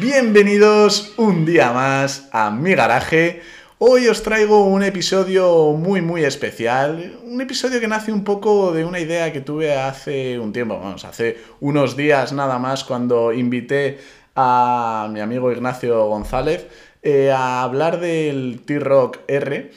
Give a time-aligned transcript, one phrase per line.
[0.00, 3.42] Bienvenidos un día más a mi garaje.
[3.78, 8.84] Hoy os traigo un episodio muy muy especial, un episodio que nace un poco de
[8.84, 13.98] una idea que tuve hace un tiempo, vamos, hace unos días nada más cuando invité
[14.34, 16.66] a mi amigo Ignacio González
[17.02, 19.70] eh, a hablar del T-Rock R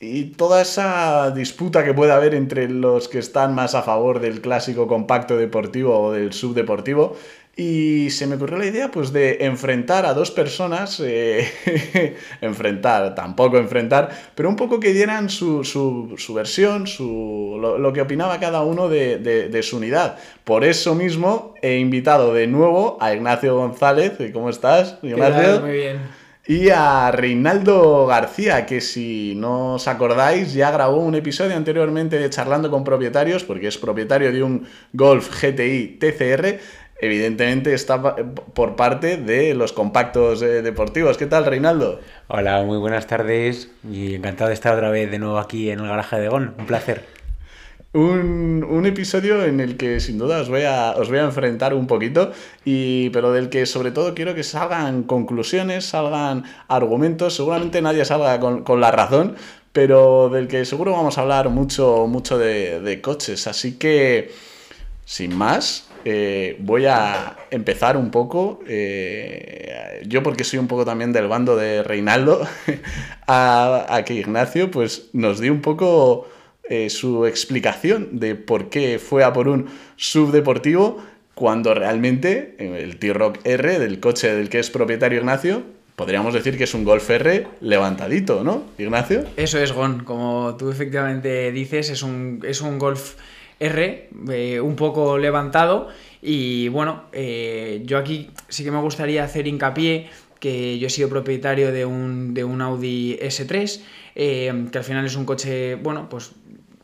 [0.00, 4.40] y toda esa disputa que puede haber entre los que están más a favor del
[4.40, 7.16] clásico compacto deportivo o del subdeportivo.
[7.56, 13.58] Y se me ocurrió la idea pues de enfrentar a dos personas, eh, enfrentar, tampoco
[13.58, 18.88] enfrentar, pero un poco que dieran su, su, versión, su, lo, que opinaba cada uno
[18.88, 20.18] de, de, su unidad.
[20.42, 24.14] Por eso mismo he invitado de nuevo a Ignacio González.
[24.32, 25.60] ¿Cómo estás, Ignacio?
[25.60, 31.56] Muy bien y a Reinaldo García, que si no os acordáis ya grabó un episodio
[31.56, 36.58] anteriormente de Charlando con Propietarios, porque es propietario de un Golf GTI TCR.
[37.04, 41.18] Evidentemente está por parte de los compactos eh, deportivos.
[41.18, 42.00] ¿Qué tal, Reinaldo?
[42.28, 45.86] Hola, muy buenas tardes y encantado de estar otra vez de nuevo aquí en el
[45.86, 46.54] garaje de Gon.
[46.58, 47.04] Un placer
[47.94, 51.86] un, episodio en el que sin duda os voy a, os voy a enfrentar un
[51.86, 52.32] poquito,
[52.64, 58.40] y, pero del que sobre todo quiero que salgan conclusiones, salgan argumentos, seguramente nadie salga
[58.40, 59.36] con, la razón,
[59.72, 63.46] pero del que seguro vamos a hablar mucho, mucho de, coches.
[63.46, 64.32] Así que,
[65.04, 71.12] sin más, eh, voy a empezar un poco, eh, yo porque soy un poco también
[71.12, 72.46] del bando de Reinaldo,
[73.26, 76.28] a, que Ignacio pues nos dio un poco
[76.68, 81.02] eh, su explicación de por qué fue a por un subdeportivo
[81.34, 85.62] cuando realmente el T-Rock R del coche del que es propietario Ignacio
[85.96, 89.24] podríamos decir que es un Golf R levantadito, ¿no, Ignacio?
[89.36, 90.04] Eso es, Gon.
[90.04, 93.14] Como tú efectivamente dices, es un, es un Golf
[93.60, 95.88] R eh, un poco levantado.
[96.22, 100.08] Y bueno, yo aquí sí que me gustaría hacer hincapié
[100.40, 103.80] que yo he sido propietario de un, de un Audi S3,
[104.14, 106.32] que al final es un coche, bueno, pues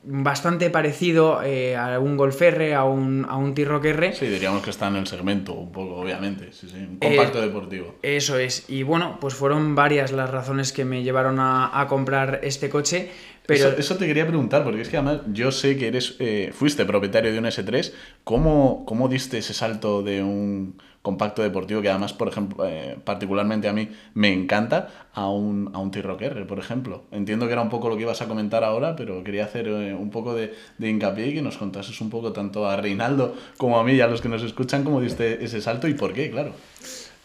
[0.03, 4.13] bastante parecido eh, a un Golf R, a un, a un T-Rock R.
[4.15, 6.53] Sí, diríamos que está en el segmento, un poco, obviamente.
[6.53, 7.97] Sí, sí, un compacto eh, deportivo.
[8.03, 8.69] Eso es.
[8.69, 13.11] Y bueno, pues fueron varias las razones que me llevaron a, comprar este coche.
[13.51, 13.79] Pero...
[13.79, 17.33] Eso, te quería preguntar, porque es que además yo sé que eres eh, fuiste propietario
[17.33, 17.93] de un S3.
[18.25, 23.69] ¿Cómo, ¿Cómo diste ese salto de un compacto deportivo que además, por ejemplo, eh, particularmente
[23.69, 27.05] a mí me encanta, a un, a un T-Rock R, por ejemplo.
[27.11, 29.95] Entiendo que era un poco lo que ibas a comentar ahora, pero quería hacer eh,
[29.95, 33.79] un poco de, de, hincapié y que nos contases un poco tanto a Reinaldo como
[33.79, 36.31] a mí y a los que nos escuchan cómo diste ese salto y por qué,
[36.31, 36.53] claro.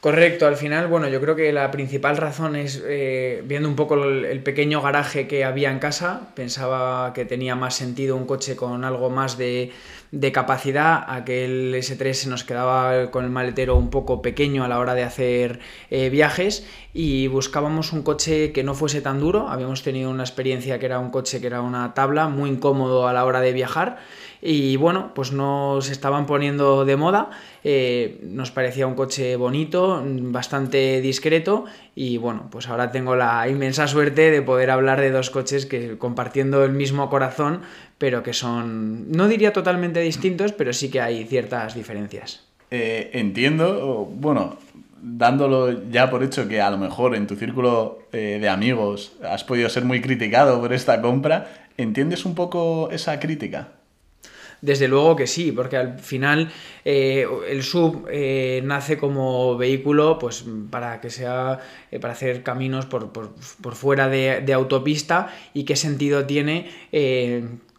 [0.05, 3.95] Correcto, al final, bueno, yo creo que la principal razón es, eh, viendo un poco
[4.03, 8.85] el, pequeño garaje que había en casa, pensaba que tenía más sentido un coche con
[8.85, 9.71] algo más de,
[10.11, 14.79] de capacidad, aquel S3 se nos quedaba con el maletero un poco pequeño a la
[14.79, 19.83] hora de hacer eh, viajes y buscábamos un coche que no fuese tan duro, habíamos
[19.83, 23.25] tenido una experiencia que era un coche que era una tabla muy incómodo a la
[23.25, 23.97] hora de viajar
[24.41, 27.31] y bueno, pues nos estaban poniendo de moda,
[27.63, 31.65] eh, nos parecía un coche bonito, bastante discreto
[31.95, 35.97] y bueno, pues ahora tengo la inmensa suerte de poder hablar de dos coches que
[35.97, 37.61] compartiendo el mismo corazón,
[37.97, 42.45] pero que son, no diría totalmente distintos, pero sí que hay ciertas diferencias.
[42.71, 44.57] Eh, entiendo, bueno,
[45.01, 49.43] dándolo ya por hecho que a lo mejor en tu círculo eh, de amigos has
[49.43, 53.69] podido ser muy criticado por esta compra, ¿entiendes un poco esa crítica?
[54.65, 56.49] Desde luego que sí, porque al final
[56.85, 61.59] eh, el sub eh, nace como vehículo pues, para que sea
[61.91, 63.11] eh, para hacer caminos por,
[63.75, 66.71] fuera de, autopista y qué sentido tiene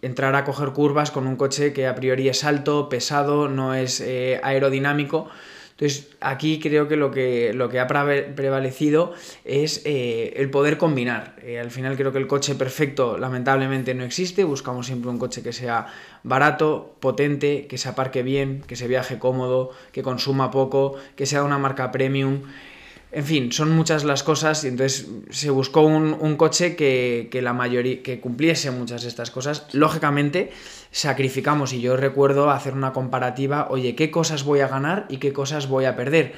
[0.00, 4.00] entrar a coger curvas con un coche que a priori es alto, pesado, no es
[4.42, 5.28] aerodinámico.
[5.78, 9.12] Entonces, aquí creo que lo que, lo que ha prevalecido
[9.44, 11.36] es eh, el poder combinar.
[11.42, 15.42] Eh, al final creo que el coche perfecto lamentablemente no existe, buscamos siempre un coche
[15.42, 15.86] que sea
[16.22, 21.44] barato, potente, que se aparque bien, que se viaje cómodo, que consuma poco, que sea
[21.44, 22.40] una marca premium.
[23.12, 28.02] En fin, son muchas las cosas y entonces se buscó un, coche que, la mayoría,
[28.02, 29.66] que cumpliese muchas de estas cosas.
[29.72, 30.52] Lógicamente,
[30.96, 35.30] sacrificamos y yo recuerdo hacer una comparativa, oye, ¿qué cosas voy a ganar y qué
[35.30, 36.32] cosas voy a perder?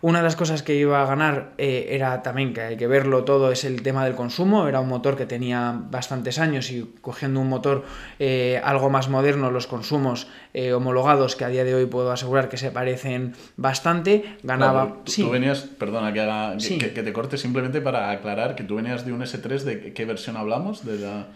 [0.00, 3.22] Una de las cosas que iba a ganar eh, era también, que hay que verlo
[3.22, 4.66] todo, es el tema del consumo.
[4.66, 7.84] Era un motor que tenía bastantes años y cogiendo un motor
[8.18, 12.48] eh, algo más moderno, los consumos eh, homologados, que a día de hoy puedo asegurar
[12.48, 14.96] que se parecen bastante, ganaba...
[15.04, 19.22] tú, venías, perdona que, que, te corte simplemente para aclarar que tú venías de un
[19.22, 20.84] S3, ¿de qué versión hablamos?
[20.84, 21.28] De la...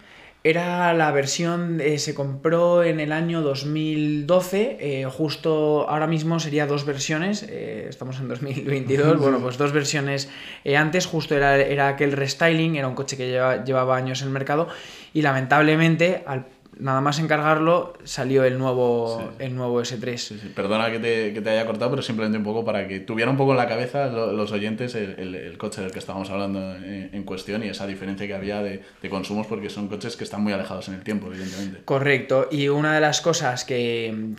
[0.49, 6.67] Era la versión, eh, se compró en el año 2012, eh, justo ahora mismo sería
[6.67, 10.31] dos versiones, eh, estamos en 2022, bueno, pues dos versiones
[10.75, 13.27] antes, justo era, era aquel restyling, era un coche que
[13.67, 14.69] llevaba años en el mercado
[15.13, 16.47] y lamentablemente al
[16.79, 20.55] nada más encargarlo, salió el nuevo, el nuevo S3.
[20.55, 23.59] Perdona que te, haya cortado, pero simplemente un poco para que tuviera un poco en
[23.59, 28.27] la cabeza los oyentes el, coche del que estábamos hablando en, cuestión y esa diferencia
[28.27, 31.81] que había de, consumos, porque son coches que están muy alejados en el tiempo, evidentemente.
[31.85, 34.37] Correcto, y una de las cosas que,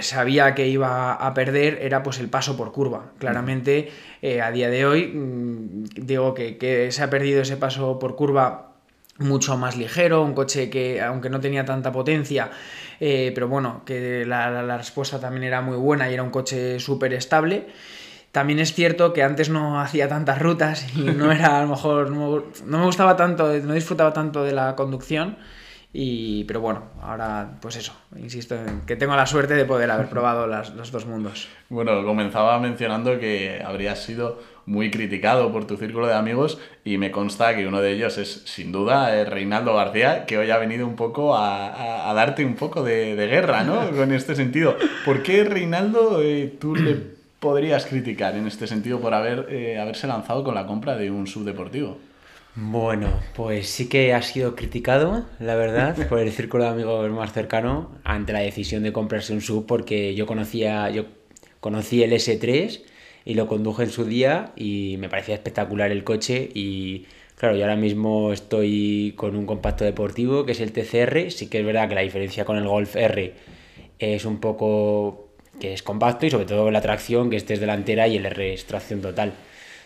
[0.00, 3.12] sabía que iba a perder era pues el paso por curva.
[3.18, 3.90] Claramente,
[4.22, 8.16] eh, a día de hoy, mm, digo que, que se ha perdido ese paso por
[8.16, 8.65] curva
[9.18, 12.50] mucho más ligero, un coche que aunque no tenía tanta potencia,
[13.00, 17.14] eh, pero bueno, que la, respuesta también era muy buena y era un coche súper
[17.14, 17.68] estable.
[18.32, 22.10] También es cierto que antes no hacía tantas rutas y no era a lo mejor,
[22.10, 25.38] no, me gustaba tanto, no disfrutaba tanto de la conducción.
[25.98, 30.08] Y, pero bueno, ahora pues eso, insisto en que tengo la suerte de poder haber
[30.10, 31.48] probado los dos mundos.
[31.70, 37.12] Bueno, comenzaba mencionando que habría sido muy criticado por tu círculo de amigos y me
[37.12, 40.96] consta que uno de ellos es sin duda Reinaldo García, que hoy ha venido un
[40.96, 43.90] poco a, darte un poco de, guerra, ¿no?
[43.96, 44.76] Con este sentido.
[45.04, 46.96] ¿Por qué Reinaldo eh, tú le
[47.38, 51.26] podrías criticar en este sentido por haber, eh, haberse lanzado con la compra de un
[51.26, 51.98] subdeportivo?
[52.56, 57.32] Bueno, pues sí que ha sido criticado, la verdad, por el círculo de amigos más
[57.32, 61.04] cercano ante la decisión de comprarse un sub porque yo conocía, yo
[61.60, 62.80] conocí el S3
[63.26, 67.64] y lo conduje en su día y me parecía espectacular el coche y claro, yo
[67.64, 71.88] ahora mismo estoy con un compacto deportivo que es el TCR, sí que es verdad
[71.88, 73.34] que la diferencia con el Golf R
[73.98, 75.28] es un poco
[75.60, 78.54] que es compacto y sobre todo la tracción que este es delantera y el R
[78.54, 79.32] es tracción total.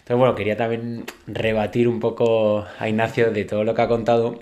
[0.00, 4.38] Entonces bueno, quería también rebatir un poco a Ignacio de todo lo que ha contado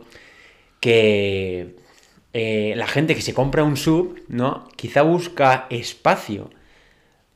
[0.80, 1.76] que
[2.32, 4.68] eh, la gente que se compra un sub, ¿no?
[4.76, 6.50] Quizá busca espacio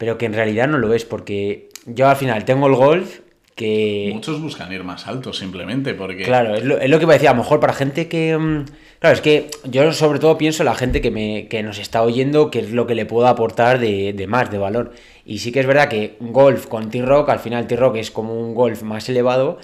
[0.03, 3.21] pero que en realidad no lo es, porque yo al final tengo el golf
[3.55, 4.11] que...
[4.13, 6.25] Muchos buscan ir más alto simplemente porque...
[6.25, 8.37] Claro, es lo, es lo que decía, a lo mejor para gente que...
[8.37, 8.65] Mm,
[8.99, 12.03] claro, es que yo sobre todo pienso en la gente que, me, que nos está
[12.03, 14.91] oyendo, que es lo que le puedo aportar de, de más, de valor.
[15.25, 18.57] Y sí que es verdad que golf con T-Rock, al final T-Rock es como un
[18.57, 19.61] golf más elevado,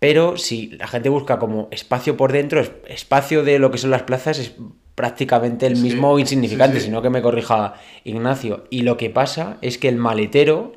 [0.00, 4.02] pero si la gente busca como espacio por dentro, espacio de lo que son las
[4.02, 4.56] plazas, es
[4.96, 8.64] prácticamente el mismo insignificante, sino que me corrija Ignacio.
[8.70, 10.72] Y lo que pasa es que el maletero,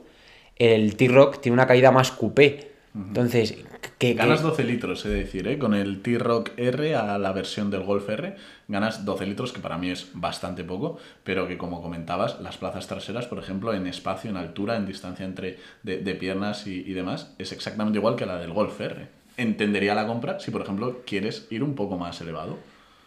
[0.57, 2.69] el T-Rock, tiene una caída más coupé.
[2.93, 3.55] Entonces,
[3.97, 5.57] que, ganas 12 litros, es decir, ¿eh?
[5.57, 8.35] con el T-Rock R a la versión del Golf R,
[8.67, 12.87] ganas 12 litros, que para mí es bastante poco, pero que como comentabas, las plazas
[12.87, 17.33] traseras, por ejemplo, en espacio, en altura, en distancia entre de, piernas y, y, demás,
[17.37, 19.07] es exactamente igual que la del Golf R.
[19.37, 22.57] Entendería la compra si, por ejemplo, quieres ir un poco más elevado.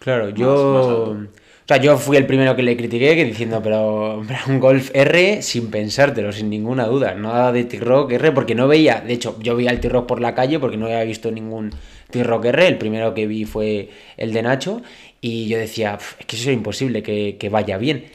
[0.03, 1.13] Claro, yo.
[1.13, 1.29] o
[1.65, 5.71] sea, yo fui el primero que le critiqué, que diciendo, pero, un Golf R sin
[5.71, 7.15] pensártelo, sin ninguna duda.
[7.15, 9.01] Nada de T-Rock R, porque no veía.
[9.01, 11.73] De hecho, yo veía el T-Rock por la calle porque no había visto ningún
[12.11, 12.67] T-Rock R.
[12.67, 14.83] El primero que vi fue el de Nacho.
[15.21, 18.07] Y yo decía, es que eso es imposible que, que vaya bien.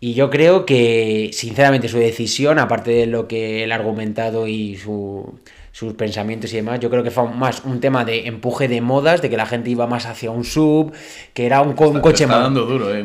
[0.00, 4.76] Y yo creo que, sinceramente, su decisión, aparte de lo que él ha argumentado y
[4.76, 5.38] su
[5.76, 6.80] sus pensamientos y demás.
[6.80, 9.68] Yo creo que fue más un tema de empuje de modas, de que la gente
[9.68, 10.90] iba más hacia un sub,
[11.34, 12.54] que era un, coche más.
[12.54, 13.04] duro, ¿eh?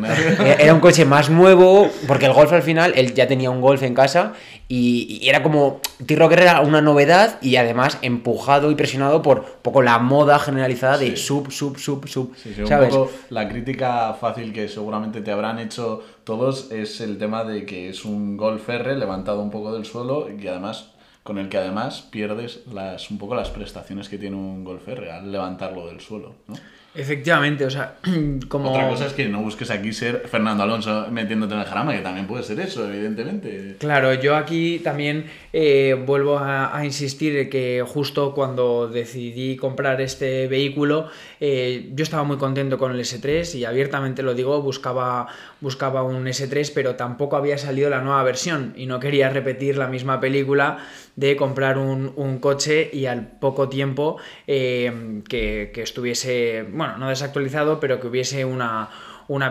[0.58, 3.84] Era un coche más nuevo, porque el Golf al final, él ya tenía un Golf
[3.84, 4.36] en casa
[4.70, 5.82] y, era como.
[6.06, 11.18] T-Rocker era una novedad y además empujado y presionado por poco la moda generalizada de
[11.18, 12.34] sub, sub, sub, sub.
[12.66, 12.94] ¿sabes?
[12.94, 17.66] Un poco la crítica fácil que seguramente te habrán hecho todos es el tema de
[17.66, 20.91] que es un Golf R levantado un poco del suelo y además
[21.24, 25.32] con el que además pierdes las, un poco las prestaciones que tiene un golfer al
[25.32, 26.36] levantarlo del suelo.
[26.48, 26.56] ¿no?
[26.94, 27.96] Efectivamente, o sea,
[28.50, 28.72] como...
[28.72, 32.02] Otra cosa es que no busques aquí ser Fernando Alonso metiéndote en el jarama, que
[32.02, 33.78] también puede ser eso, evidentemente.
[33.80, 41.10] Claro, yo aquí también eh, vuelvo a, insistir que justo cuando decidí comprar este vehículo,
[41.40, 45.28] eh, yo estaba muy contento con el S3 y abiertamente lo digo, buscaba,
[45.62, 49.88] buscaba un S3, pero tampoco había salido la nueva versión y no quería repetir la
[49.88, 50.80] misma película
[51.16, 54.18] de comprar un, coche y al poco tiempo
[54.48, 58.90] eh, que, estuviese, bueno, no desactualizado, pero que hubiese una,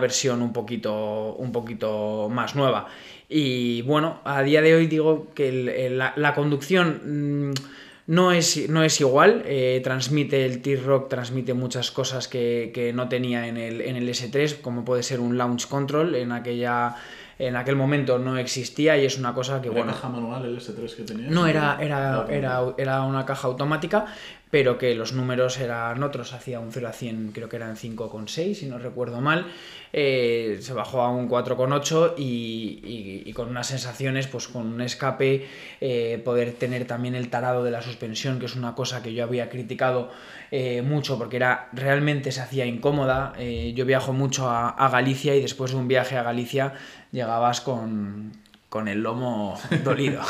[0.00, 2.88] versión un poquito, un poquito más nueva.
[3.28, 7.50] Y bueno, a día de hoy digo que la, conducción...
[7.50, 13.08] Mm, no es, no es igual, eh, transmite el T-Rock, transmite muchas cosas que, no
[13.08, 16.96] tenía en el, en el S3, como puede ser un launch control en aquella
[17.40, 20.60] en aquel momento no existía y es una cosa que, ¿Era bueno, caja manual el
[20.60, 21.30] S3 que tenía?
[21.30, 24.06] no era, era, era, era una caja automática,
[24.50, 28.54] pero que los números eran otros, hacía un 0 a 100, creo que eran 5,6,
[28.54, 29.46] si no recuerdo mal,
[29.92, 34.80] eh, se bajó a un 4,8 y, y, y con unas sensaciones, pues con un
[34.80, 35.46] escape,
[35.80, 39.24] eh, poder tener también el tarado de la suspensión, que es una cosa que yo
[39.24, 40.10] había criticado
[40.50, 43.32] eh, mucho porque era realmente se hacía incómoda.
[43.38, 46.74] Yo viajo mucho a, a Galicia y después de un viaje a Galicia
[47.12, 48.32] llegabas con,
[48.68, 50.22] con el lomo dolido.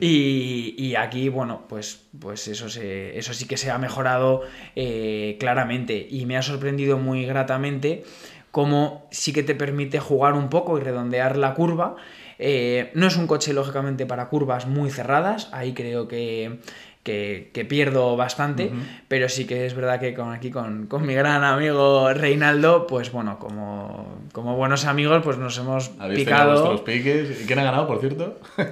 [0.00, 4.42] Y, y aquí, bueno, pues, pues eso, se, eso sí que se ha mejorado
[4.74, 8.04] eh, claramente y me ha sorprendido muy gratamente
[8.50, 11.96] cómo sí que te permite jugar un poco y redondear la curva.
[12.38, 16.60] Eh, no es un coche, lógicamente, para curvas muy cerradas, ahí creo que,
[17.06, 18.76] que, que pierdo bastante, Ujú.
[19.06, 23.12] pero sí que es verdad que con, aquí con, con mi gran amigo Reinaldo, pues
[23.12, 26.50] bueno, como, como buenos amigos, pues nos hemos Habéis picado.
[26.50, 27.42] vuestros piques.
[27.42, 28.40] ¿Y quién ha ganado, por cierto?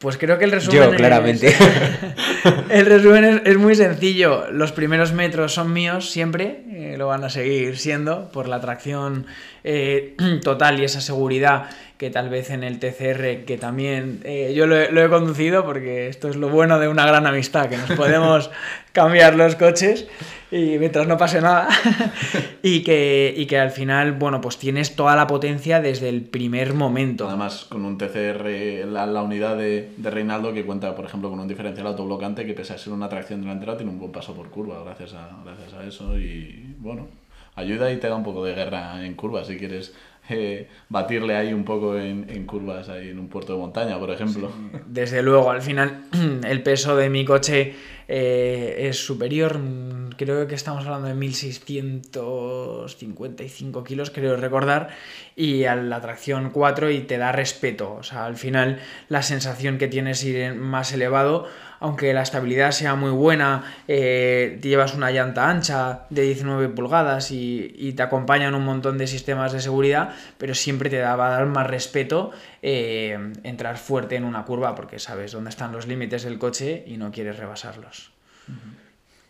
[0.00, 0.78] Pues creo que el resumen.
[0.80, 1.52] Yo, es- claramente.
[2.70, 4.48] el resumen es, es muy sencillo.
[4.52, 9.26] Los primeros metros son míos siempre, eh, lo van a seguir siendo por la tracción
[9.70, 14.66] eh, total y esa seguridad que tal vez en el TCR, que también eh, yo
[14.66, 17.76] lo he, lo he conducido, porque esto es lo bueno de una gran amistad, que
[17.76, 18.50] nos podemos
[18.92, 20.06] cambiar los coches
[20.50, 21.68] y mientras no pase nada.
[22.62, 26.72] y, que, y que al final, bueno, pues tienes toda la potencia desde el primer
[26.72, 27.28] momento.
[27.28, 31.40] Además, con un TCR, la, la unidad de, de Reinaldo que cuenta, por ejemplo, con
[31.40, 34.48] un diferencial autoblocante que pese a ser una tracción delantera tiene un buen paso por
[34.48, 37.08] curva gracias a, gracias a eso y bueno,
[37.58, 39.94] ayuda y te da un poco de guerra en curvas si quieres
[40.30, 44.10] eh, batirle ahí un poco en, en curvas ahí en un puerto de montaña, por
[44.10, 44.50] ejemplo.
[44.86, 46.04] Desde luego, al final
[46.46, 47.74] el peso de mi coche
[48.08, 49.58] eh, es superior.
[49.58, 54.88] mm, Creo que estamos hablando de 1655 kilos, creo recordar.
[55.36, 57.92] Y a la tracción 4 y te da respeto.
[57.92, 61.46] O sea, al final la sensación que tienes ir más elevado,
[61.78, 67.72] aunque la estabilidad sea muy buena, eh, llevas una llanta ancha de 19 pulgadas y,
[67.78, 71.46] y te acompañan un montón de sistemas de seguridad, pero siempre te va a dar
[71.46, 76.38] más respeto eh, entrar fuerte en una curva porque sabes dónde están los límites del
[76.38, 78.12] coche y no quieres rebasarlos.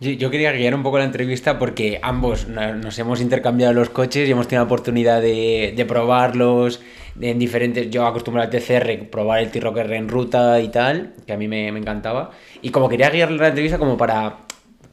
[0.00, 4.28] Yo, quería guiar un poco la entrevista porque ambos no- nos hemos intercambiado los coches
[4.28, 6.80] y hemos tenido la oportunidad de, probarlos
[7.20, 7.90] en diferentes...
[7.90, 11.66] Yo acostumbrado al TCR, probar el T-Rocker en ruta y tal, que a mí me
[11.68, 12.30] encantaba.
[12.62, 14.38] Y como quería guiar la entrevista como para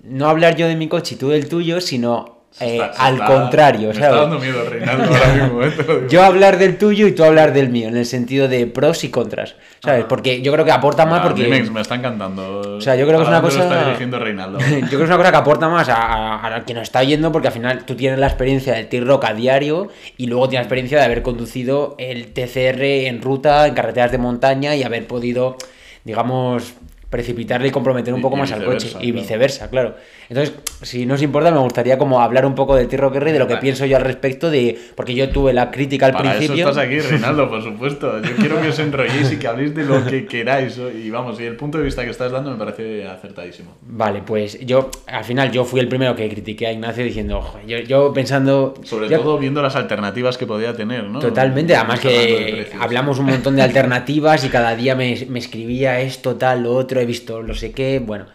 [0.04, 3.26] no hablar yo de mi coche y tú del tuyo, sino eh, Está- al está-
[3.26, 4.10] contrario, me ¿sabes?
[4.10, 6.08] está dando miedo Reinaldo ahora mismo, eh.
[6.10, 9.10] Yo hablar del tuyo y tú hablar del mío, en el sentido de pros y
[9.10, 10.00] contras, ¿sabes?
[10.02, 10.08] Ajá.
[10.08, 11.48] porque yo creo que aporta más Ah, porque...
[11.48, 12.78] Me está encantando.
[12.78, 14.60] O sea, yo creo que es ¿A una cosa- está dirigiendo Reinaldo.
[14.60, 17.04] Yo creo que es una cosa que aporta más a, a, a quien nos está
[17.04, 20.64] yendo, porque al final tú tienes la experiencia del T-Rock a diario y luego tienes
[20.64, 25.06] la experiencia de haber conducido el TCR en ruta, en carreteras de montaña y haber
[25.08, 25.58] podido,
[26.06, 26.74] digamos,
[27.16, 28.92] precipitarle y comprometer un poco y más al coche.
[29.00, 29.96] Y viceversa, claro.
[30.28, 33.34] Entonces, si no os importa, me gustaría como hablar un poco del T-Rock R y
[33.34, 34.78] de lo que pienso yo al respecto de.
[34.96, 36.62] Porque yo tuve la crítica al Para principio.
[36.68, 38.22] eso estás aquí, Reinaldo, por supuesto.
[38.22, 40.78] Yo quiero que os enrolléis y que habléis de lo que queráis.
[41.02, 43.76] Y vamos, y el punto de vista que estás dando me parece acertadísimo.
[43.88, 47.60] Vale, pues yo, al final, yo fui el primero que critiqué a Ignacio diciendo, "Ojo,
[47.66, 48.74] yo, yo pensando.
[48.84, 51.20] Sobre yo- todo viendo las alternativas que podía tener, ¿no?
[51.20, 56.02] Totalmente, además de que hablamos un montón de alternativas y cada día me, me escribía
[56.02, 58.26] esto, tal, lo otro, he visto no sé qué, bueno.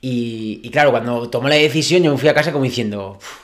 [0.00, 3.38] Y, y claro, cuando tomó la decisión yo me fui a casa como diciendo, "Uf,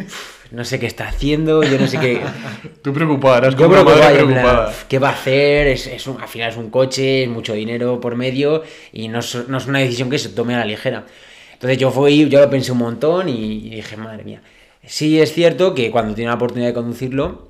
[0.00, 2.20] uf, no sé qué está haciendo, yo no sé qué...
[2.82, 3.68] Tú preocupada, eras como
[4.00, 4.44] madre plan.
[4.88, 5.66] ¿qué va a hacer?
[5.68, 9.20] Es, es un- al final es un coche, es mucho dinero por medio y no
[9.20, 11.04] es, no es una decisión que se tome a la ligera.
[11.52, 14.42] Entonces yo fui, yo lo pensé un montón y dije, madre mía.
[14.84, 17.48] Sí es cierto que cuando tiene la oportunidad de conducirlo,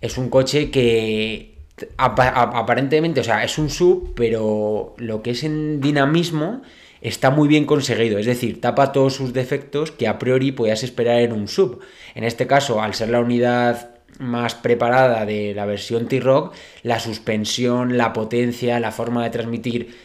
[0.00, 1.53] es un coche que
[1.96, 6.62] aparentemente, o sea, es un sub, pero lo que es en dinamismo
[7.00, 8.18] está muy bien conseguido.
[8.18, 11.80] Es decir, tapa todos sus defectos que a priori podías esperar en un sub.
[12.14, 17.96] En este caso, al ser la unidad más preparada de la versión T-Rock, la suspensión,
[17.96, 19.96] la potencia, la forma de transmitir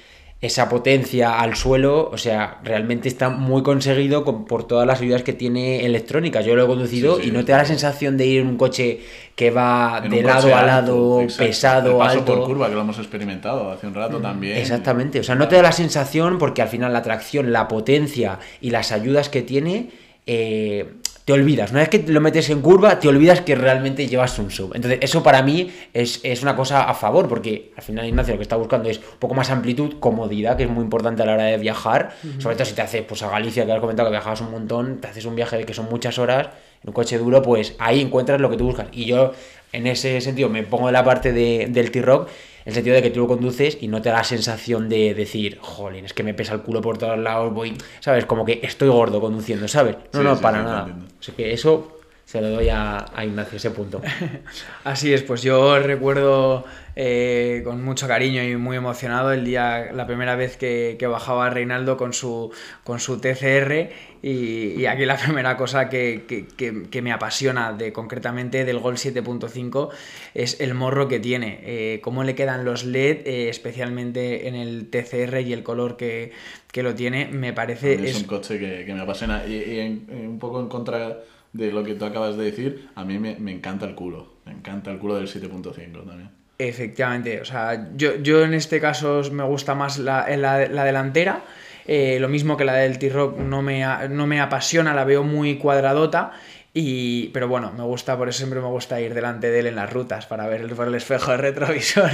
[0.41, 5.21] esa potencia al suelo, o sea, realmente está muy conseguido con- por todas las ayudas
[5.23, 6.45] que tiene electrónicas.
[6.45, 8.47] Yo lo he conducido Sí, sí, y no te da la sensación de ir en
[8.47, 9.01] un coche
[9.35, 11.43] que va de lado a alto, lado, exacto.
[11.45, 12.35] pesado, El paso alto.
[12.37, 14.55] por curva, que lo hemos experimentado hace un rato también.
[14.57, 18.39] Exactamente, o sea, no te da la sensación porque al final la tracción, la potencia
[18.61, 19.89] y las ayudas que tiene,
[20.25, 20.85] eh,
[21.29, 21.69] te olvidas.
[21.69, 24.71] Una vez que lo metes en curva, te olvidas que realmente llevas un sub.
[24.73, 28.39] Entonces, eso para mí es, es una cosa a favor, porque al final Ignacio lo
[28.39, 31.33] que está buscando es un poco más amplitud, comodidad, que es muy importante a la
[31.33, 32.15] hora de viajar.
[32.39, 35.01] Sobre todo si te haces pues, a Galicia, que has comentado que viajabas un montón,
[35.01, 36.47] te haces un viaje de que son muchas horas,
[36.81, 38.87] en un coche duro, pues ahí encuentras lo que tú buscas.
[38.91, 39.33] Y yo,
[39.71, 42.27] en ese sentido me pongo de la parte de, del T-Rock,
[42.65, 45.57] el sentido de que tú lo conduces y no te da la sensación de decir,
[45.61, 48.25] jolín, es que me pesa el culo por todos lados, voy, ¿sabes?
[48.25, 49.95] Como que estoy gordo conduciendo, ¿sabes?
[50.13, 50.97] No, Sí, no, sí, para sí, nada.
[51.19, 51.98] O sea que eso
[52.29, 54.03] se lo doy a, a Ignacio, ese punto.
[54.83, 56.63] Así es, pues yo recuerdo
[56.95, 61.49] eh, con mucho cariño y muy emocionado el día, la primera vez que, que bajaba
[61.49, 62.51] Reinaldo con su,
[62.83, 63.89] con su TCR
[64.21, 68.77] y, y aquí la primera cosa que, que- que- que me apasiona de concretamente del
[68.77, 69.89] Gol 7.5
[70.35, 74.87] es el morro que tiene, eh, cómo le quedan los LED, eh, especialmente en el
[74.91, 76.31] TCR y el color que,
[76.71, 77.95] que lo tiene, me parece...
[77.95, 79.47] A mí es, es- un coche que, que me apasiona.
[79.47, 81.17] Y, y en- en un poco en contra
[81.53, 84.33] de lo que tú acabas de decir, a mí me, me encanta el culo.
[84.45, 85.73] Me encanta el culo del 7.5
[86.05, 86.29] también.
[86.57, 91.43] Efectivamente, o sea, yo, yo en este caso me gusta más la, la- la delantera,
[91.87, 95.57] eh, lo mismo que la del T-Rock no me, no me apasiona, la veo muy
[95.57, 96.31] cuadradota,
[96.73, 99.75] y, pero bueno, me gusta, por eso siempre me gusta ir delante de él en
[99.75, 102.09] las rutas para ver el- por el espejo de retrovisor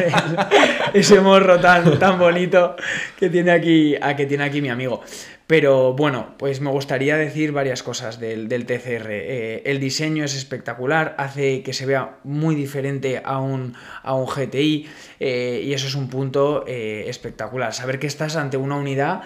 [0.94, 2.76] ese morro tan, tan bonito
[3.20, 5.02] que tiene, aquí, a que tiene aquí mi amigo.
[5.48, 9.12] Pero bueno, pues me gustaría decir varias cosas del, del TCR.
[9.12, 14.26] Eh, el diseño es espectacular, hace que se vea muy diferente a un, a un
[14.26, 14.88] GTI
[15.20, 17.74] eh, y eso es un punto eh, espectacular.
[17.74, 19.22] Saber que estás ante una unidad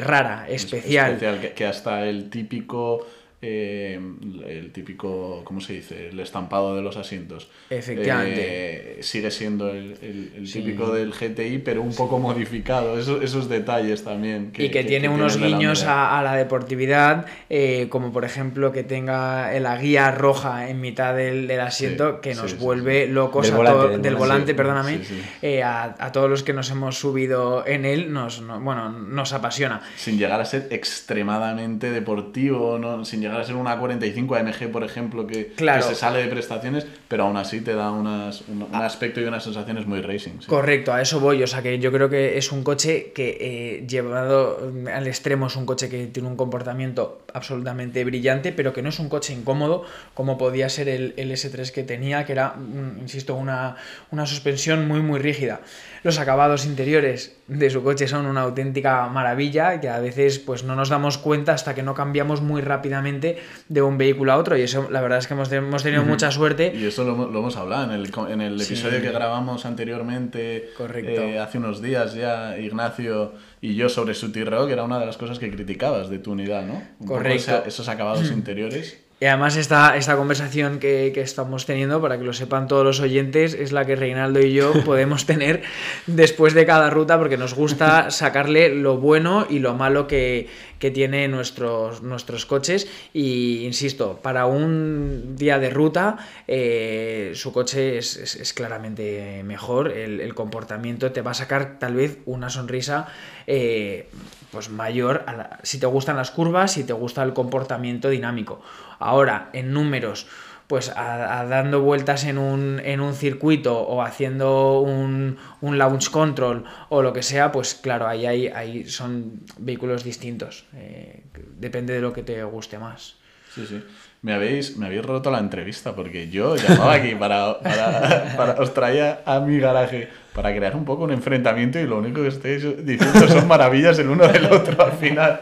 [0.00, 1.12] rara, especial.
[1.12, 3.06] Especial, que, que hasta el típico.
[3.42, 4.00] Eh,
[4.46, 6.08] el típico, ¿cómo se dice?
[6.08, 7.48] El estampado de los asientos.
[7.70, 8.98] Efectivamente.
[8.98, 12.98] Eh, sigue siendo el, el- el típico del GTI, pero un poco modificado.
[12.98, 14.52] Eso- esos detalles también.
[14.56, 18.84] y que, tiene unos la guiños a, a la deportividad, eh, como por ejemplo que
[18.84, 23.46] tenga la guía roja en mitad del, del asiento, Sí, que nos sí, vuelve locos
[23.46, 24.54] Del a volante, to- del del volante, volante.
[24.54, 25.22] perdóname, Sí, sí.
[25.42, 29.32] eh, a, a todos los que nos hemos subido en él, nos, no- bueno, nos
[29.32, 29.80] apasiona.
[29.96, 33.04] Sin llegar a ser extremadamente deportivo, ¿no?
[33.04, 35.82] sin llegar a ser una 45 AMG, por ejemplo, que, Claro.
[35.86, 39.24] que se sale de prestaciones, pero aún así te da unas, un, un aspecto y
[39.24, 40.40] unas sensaciones muy racing.
[40.40, 40.46] sí.
[40.46, 41.42] Correcto, a eso voy.
[41.42, 45.56] O sea que yo creo que es un coche que eh, llevado al extremo es
[45.56, 49.84] un coche que tiene un comportamiento absolutamente brillante, pero que no es un coche incómodo
[50.14, 53.76] como podía ser el, el S3 que tenía, que era, mm, insisto, una,
[54.10, 55.60] una suspensión muy muy rígida.
[56.04, 60.74] Los acabados interiores de su coche son una auténtica maravilla que a veces pues no
[60.74, 64.62] nos damos cuenta hasta que no cambiamos muy rápidamente de un vehículo a otro y
[64.62, 66.72] eso la verdad es que hemos, hemos tenido mucha suerte.
[66.74, 68.74] Y eso lo, hemos- lo hemos hablado en el, en el Sí.
[68.74, 71.20] episodio que grabamos anteriormente, Correcto.
[71.22, 75.16] eh, hace unos días ya, Ignacio y yo sobre su T-Rock, era una de las
[75.16, 76.74] cosas que criticabas de tu unidad, ¿no?
[76.98, 77.36] Un poco Correcto.
[77.42, 78.98] esa- esos acabados interiores.
[79.22, 82.98] Y además esta, esta conversación que, que estamos teniendo, para que lo sepan todos los
[82.98, 85.62] oyentes, es la que Reinaldo y yo podemos tener
[86.08, 90.48] después de cada ruta, porque nos gusta sacarle lo bueno y lo malo que,
[90.80, 92.88] que tiene nuestros, nuestros coches.
[93.14, 96.16] Y insisto, para un día de ruta,
[96.48, 99.92] eh, su coche es, es- es claramente mejor.
[99.92, 103.06] El, el comportamiento te va a sacar tal vez una sonrisa
[103.46, 104.08] eh,
[104.50, 108.60] pues mayor a la- si te gustan las curvas, si te gusta el comportamiento dinámico.
[108.98, 110.26] Ahora, en números,
[110.66, 116.64] pues a- dando vueltas en un, en un circuito o haciendo un, un launch control
[116.88, 120.64] o lo que sea, pues claro, ahí, hay, ahí son vehículos distintos.
[120.74, 121.24] Eh,
[121.58, 123.16] depende de lo que te guste más.
[123.54, 123.82] Sí, sí.
[124.22, 129.20] Me habéis, me habéis roto la entrevista porque yo llamaba aquí para, para, Os traía
[129.26, 133.28] a mi garaje para crear un poco un enfrentamiento y lo único que estáis diciendo
[133.28, 135.40] son maravillas el uno del otro al final.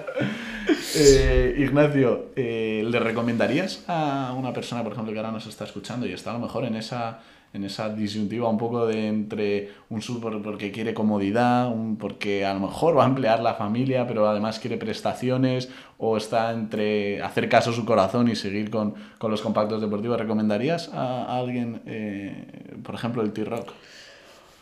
[0.95, 6.07] Eh, Ignacio, eh, ¿le recomendarías a una persona, por ejemplo, que ahora nos está escuchando
[6.07, 7.21] y está a lo mejor en esa,
[7.53, 12.45] en esa disyuntiva un poco de entre un sub por- porque quiere comodidad, un porque
[12.45, 17.21] a lo mejor va a emplear la familia, pero además quiere prestaciones, o está entre
[17.23, 20.19] hacer caso a su corazón y seguir con, con los compactos deportivos?
[20.21, 22.45] ¿Recomendarías a, a alguien, eh,
[22.85, 23.73] por ejemplo, el T-Rock?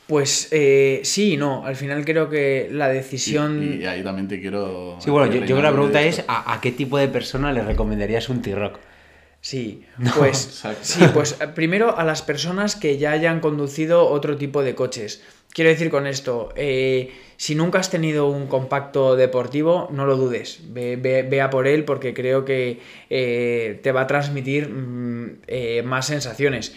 [0.06, 1.66] Pues eh, sí y no.
[1.66, 3.62] Al final creo que la decisión...
[3.62, 4.96] Y, y ahí también te quiero...
[5.00, 6.24] Sí, bueno, yo, yo creo que la pregunta es.
[6.26, 8.78] ¿a, a qué tipo de persona le recomendarías un T-Rock?
[9.40, 9.84] Sí,
[10.16, 10.36] pues,
[10.82, 15.22] sí, pues eh, primero a las personas que ya hayan conducido otro tipo de coches.
[15.52, 20.60] Quiero decir con esto, eh, si nunca has tenido un compacto deportivo, no lo dudes,
[20.68, 25.38] ve, ve- ve a por él porque creo que eh, te va a transmitir mm,
[25.46, 26.74] eh, más sensaciones.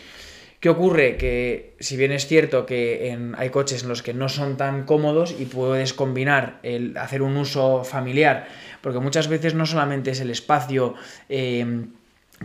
[0.61, 1.17] ¿Qué ocurre?
[1.17, 4.85] Que si bien es cierto que en- hay coches en los que no son tan
[4.85, 8.47] cómodos y puedes combinar el hacer un uso familiar,
[8.81, 10.93] porque muchas veces no solamente es el espacio,
[11.27, 11.65] eh,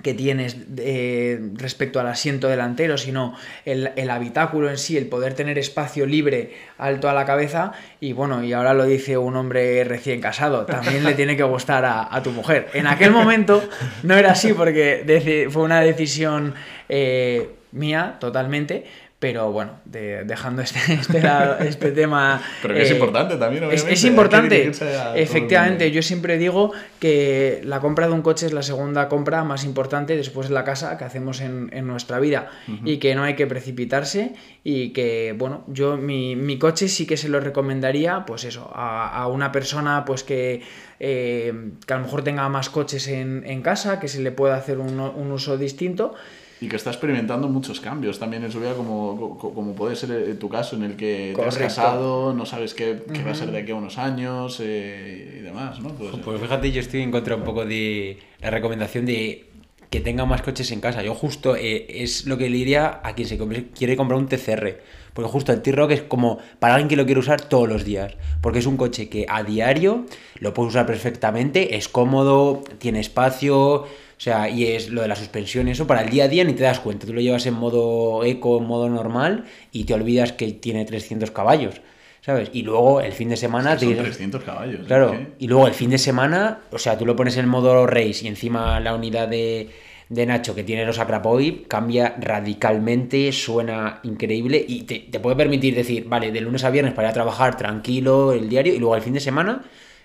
[0.02, 5.34] que tienes eh, respecto al asiento delantero, sino el, el, habitáculo en sí, el poder
[5.34, 7.72] tener espacio libre alto a la cabeza.
[8.00, 11.84] Y bueno, y ahora lo dice un hombre recién casado, también le tiene que gustar
[11.84, 12.68] a, a tu mujer.
[12.74, 13.62] En aquel momento
[14.02, 16.54] no era así porque fue una decisión
[16.88, 18.86] eh, mía totalmente
[19.18, 21.22] pero bueno, dejando este, este,
[21.66, 22.42] este tema...
[22.60, 23.92] Pero que es eh, importante también, obviamente.
[23.92, 24.70] Es, importante.
[25.14, 29.64] Efectivamente, yo siempre digo que la compra de un coche es la segunda compra más
[29.64, 32.50] importante después de la casa que hacemos en, nuestra vida
[32.84, 37.30] y que no hay que precipitarse y que, bueno, yo mi, coche sí que se
[37.30, 40.62] lo recomendaría, pues eso, a, una persona pues que,
[41.00, 41.54] eh,
[41.86, 45.00] que a lo mejor tenga más coches en, casa, que se le pueda hacer un,
[45.00, 46.14] un uso distinto
[46.60, 50.38] y que está experimentando muchos cambios también en su vida, como, como puede ser en
[50.38, 53.50] tu caso, en el que te has casado, no sabes qué, qué va a ser
[53.50, 55.90] de aquí a unos años eh, y demás, ¿no?
[55.90, 59.46] Pues, pues, fíjate, yo estoy en contra un poco de la recomendación de
[59.90, 61.02] que tenga más coches en casa.
[61.02, 63.38] Yo justo eh, es lo que le diría a quien se
[63.74, 64.80] quiere comprar un TCR.
[65.12, 68.14] Porque justo el T-Rock es como para alguien que lo quiere usar todos los días.
[68.42, 70.04] Porque es un coche que a diario
[70.40, 75.16] lo puedes usar perfectamente, es cómodo, tiene espacio, o sea, y es lo de la
[75.16, 77.06] suspensión, eso para el día a día ni te das cuenta.
[77.06, 81.30] Tú lo llevas en modo eco, en modo normal, y te olvidas que tiene 300
[81.30, 81.82] caballos.
[82.22, 82.50] ¿Sabes?
[82.52, 83.78] Y luego el fin de semana...
[83.78, 84.86] son 300 caballos.
[84.86, 85.16] Claro.
[85.38, 88.26] Y luego el fin de semana, o sea, tú lo pones en modo race y
[88.26, 89.68] encima la unidad de,
[90.08, 95.76] de Nacho que tiene los Acrapoid cambia radicalmente, suena increíble y te, te, puede permitir
[95.76, 98.96] decir, vale, de lunes a viernes para ir a trabajar tranquilo el diario y luego
[98.96, 99.62] el fin de semana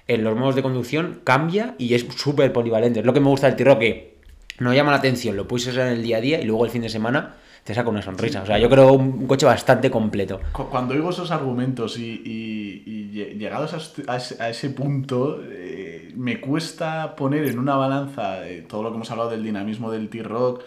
[0.08, 3.00] en los modos de conducción cambia y es súper polivalente.
[3.00, 4.18] Es lo que me gusta del Tiro que
[4.60, 6.72] no llama la atención, lo puedes usar en el día a día y luego el
[6.72, 8.42] fin de semana te saca una sonrisa.
[8.42, 10.40] O sea, yo creo un coche bastante completo.
[10.52, 17.76] Cuando oigo esos argumentos y, llegados a, ese, punto, eh, me cuesta poner en una
[17.76, 20.64] balanza eh, todo lo que hemos hablado del dinamismo del T-Rock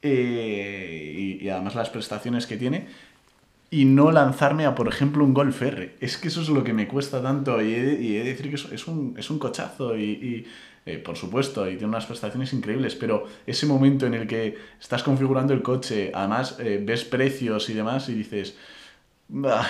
[0.00, 2.86] eh, y, además las prestaciones que tiene
[3.70, 5.96] y no lanzarme a, por ejemplo, un Golf R.
[6.00, 8.86] Es que eso es lo que me cuesta tanto y he, de decir que es,
[8.86, 10.46] un, es un cochazo y,
[10.86, 15.02] eh, por supuesto, y tiene unas prestaciones increíbles, pero ese momento en el que estás
[15.02, 18.56] configurando el coche, además eh, ves precios y demás y dices,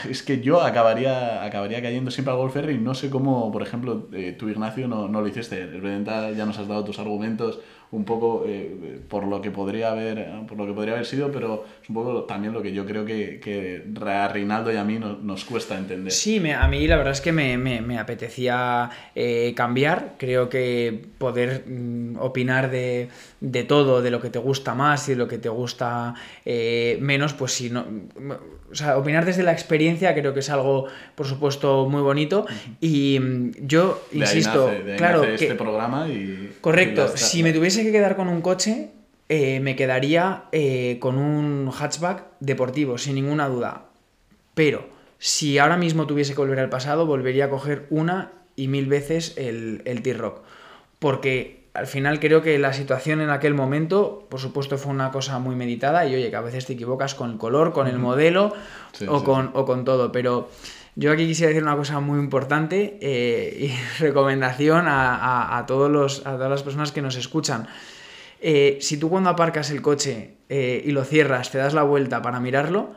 [0.08, 3.62] es que yo acabaría, acabaría cayendo siempre al Golf R y no sé cómo, por
[3.62, 5.60] ejemplo, eh, tú Ignacio no, no lo hiciste.
[5.60, 7.58] El ya nos has dado tus argumentos
[7.90, 11.64] un poco eh, por lo que podría haber por lo que podría haber sido pero
[11.82, 14.98] es un poco también lo que yo creo que, que a Reinaldo y a mí
[14.98, 18.90] nos, cuesta entender sí me, a mí la verdad es que me, me, me apetecía
[19.14, 23.08] eh, cambiar creo que poder mm, opinar de,
[23.40, 26.98] de, todo de lo que te gusta más y de lo que te gusta eh,
[27.00, 27.86] menos pues si no
[28.70, 32.46] o sea, opinar desde la experiencia creo que es algo, por supuesto, muy bonito.
[32.80, 36.56] Y mm, yo insisto, claro, este programa y.
[36.60, 37.08] Correcto.
[37.14, 38.90] si me tuviese que quedar con un coche,
[39.28, 43.86] eh, me quedaría eh, con un hatchback deportivo, sin ninguna duda.
[44.54, 44.86] Pero
[45.18, 49.34] si ahora mismo tuviese que volver al pasado, volvería a coger una y mil veces
[49.36, 50.42] el, el T-Rock.
[50.98, 55.38] Porque al final creo que la situación en aquel momento, por supuesto, fue una cosa
[55.38, 58.52] muy meditada y oye, que a veces te equivocas con el color, con el modelo
[59.06, 60.48] o, Con, o con todo, pero
[60.98, 66.32] yo aquí quisiera decir una cosa muy importante eh, y recomendación a, todos los, a
[66.32, 67.68] todas las personas que nos escuchan.
[68.40, 72.20] Eh, si tú cuando aparcas el coche eh, y lo cierras, te das la vuelta
[72.20, 72.96] para mirarlo,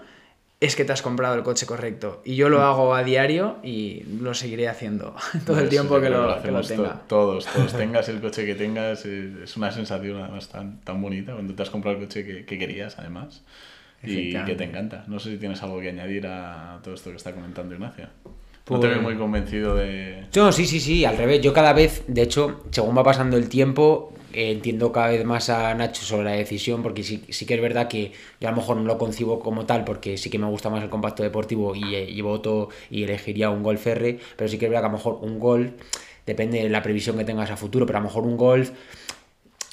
[0.60, 2.24] es que te has comprado el coche correcto.
[2.26, 2.64] Y yo lo mm.
[2.64, 7.04] hago a diario y lo seguiré haciendo todo el tiempo que lo, tenga.
[7.08, 7.74] todos, todos.
[7.74, 11.70] tengas el coche que tengas, es una sensación además tan, tan bonita cuando te has
[11.70, 13.44] comprado el coche que, querías, además.
[14.04, 15.04] Y que te encanta.
[15.08, 18.10] No sé si tienes algo que añadir a todo esto que está comentando Ignacia.
[18.70, 20.26] No te veo pues muy convencido de...
[20.36, 21.42] No, sí, sí, sí, al revés.
[21.42, 25.74] Yo cada vez, de hecho, según va pasando el tiempo, entiendo cada vez más a
[25.74, 28.78] Nacho sobre la decisión, porque sí, sí que es verdad que yo a lo mejor
[28.78, 31.96] no lo concibo como tal, porque sí que me gusta más el compacto deportivo y,
[31.96, 34.98] y voto y elegiría un Golf R, pero sí que es verdad que a lo
[34.98, 35.72] mejor un Golf,
[36.26, 38.72] depende de la previsión que tengas a futuro, pero a lo mejor un Golf...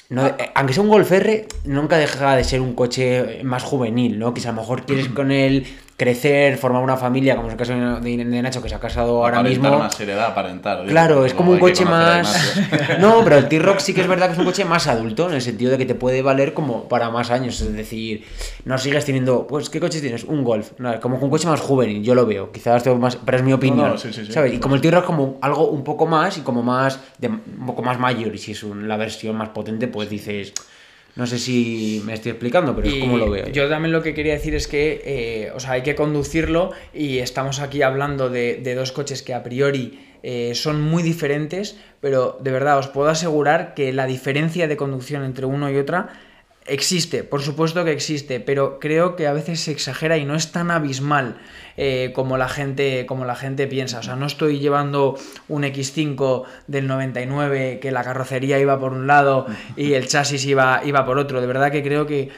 [0.09, 4.17] No, eh, aunque sea un Golf R, nunca deja de ser un coche más juvenil,
[4.17, 4.33] ¿no?
[4.33, 5.67] Que si a lo mejor quieres con él
[5.99, 9.43] crecer, formar una familia, como es el caso de, Nacho, que se ha casado ahora
[9.43, 9.77] mismo.
[9.77, 10.85] más seriedad, aparentar.
[10.85, 12.57] Claro, es como un coche más.
[12.99, 15.35] no, pero el T-Rock sí que es verdad que es un coche más adulto, en
[15.35, 17.59] el sentido de que te puede valer como para más años.
[17.59, 18.23] Es decir,
[18.63, 19.45] no sigues teniendo.
[19.45, 20.23] Pues, ¿qué coches tienes?
[20.23, 20.71] Un Golf.
[21.01, 22.49] como un coche más juvenil, yo lo veo.
[22.53, 23.17] Quizás tengo más.
[23.17, 23.97] Pero es mi opinión.
[23.99, 24.53] ¿sabes?
[24.53, 27.01] Y como el T-Rock como algo un poco más y como más.
[27.17, 28.33] De, un poco más mayor.
[28.33, 30.53] Y si es la versión más potente, pues dices
[31.19, 33.49] no sé si me estoy explicando, pero es como lo veo.
[33.49, 37.17] Yo también lo que quería decir es que, eh, o sea, hay que conducirlo y
[37.17, 42.51] estamos aquí hablando de, dos coches que a priori eh, son muy diferentes, pero de
[42.51, 46.07] verdad os puedo asegurar que la diferencia de conducción entre uno y otra
[46.65, 50.51] existe, por supuesto que existe, pero creo que a veces se exagera y no es
[50.51, 51.37] tan abismal
[51.77, 53.99] eh, como, la gente, como la gente piensa.
[53.99, 55.17] O sea, no estoy llevando
[55.47, 60.81] un X5 del 99 que la carrocería iba por un lado y el chasis iba,
[60.83, 61.41] iba por otro.
[61.41, 62.29] De verdad que creo que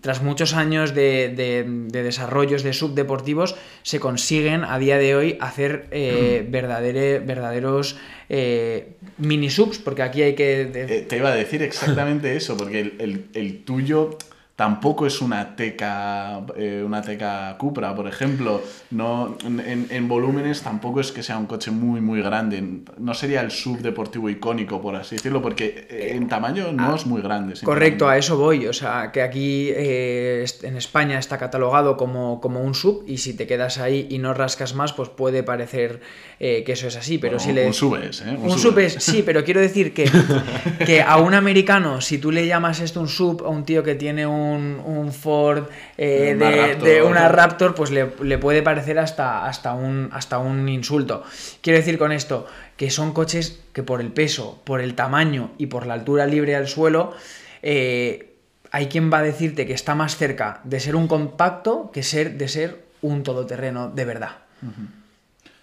[0.00, 6.46] tras muchos años de, desarrollos de subdeportivos, se consiguen a día de hoy hacer eh,
[6.48, 7.96] verdaderos
[8.28, 10.62] eh, mini subs, porque aquí hay que...
[10.62, 14.18] Eh, te iba a decir exactamente eso, porque el, el tuyo
[14.58, 18.60] tampoco es una teca, eh, una teca Cupra, por ejemplo.
[18.90, 22.60] No, en, volúmenes tampoco es que sea un coche muy, muy grande.
[22.98, 27.06] No sería el subdeportivo icónico, por así decirlo, porque eh, en tamaño no ah, es
[27.06, 27.54] muy grande.
[27.62, 28.66] Correcto, a eso voy.
[28.66, 33.34] O sea, que aquí eh, en España está catalogado como, como, un sub y si
[33.34, 36.00] te quedas ahí y no rascas más, pues puede parecer
[36.40, 37.18] que eso es así.
[37.18, 37.64] Pero si le...
[37.66, 38.36] Un sub es, ¿eh?
[38.36, 40.10] Un, sub es, sí, pero quiero decir que,
[40.84, 43.94] que a un americano, si tú le llamas esto un sub, a un tío que
[43.94, 45.64] tiene un un, Ford
[45.96, 46.36] eh,
[46.82, 48.06] de, una Raptor, pues le,
[48.38, 51.24] puede parecer hasta, hasta, un, hasta un insulto.
[51.60, 55.66] Quiero decir con esto que son coches que por el peso, por el tamaño y
[55.66, 57.14] por la altura libre al suelo,
[57.62, 58.34] eh,
[58.70, 62.36] hay quien va a decirte que está más cerca de ser un compacto que ser,
[62.38, 64.30] de ser un todoterreno de verdad.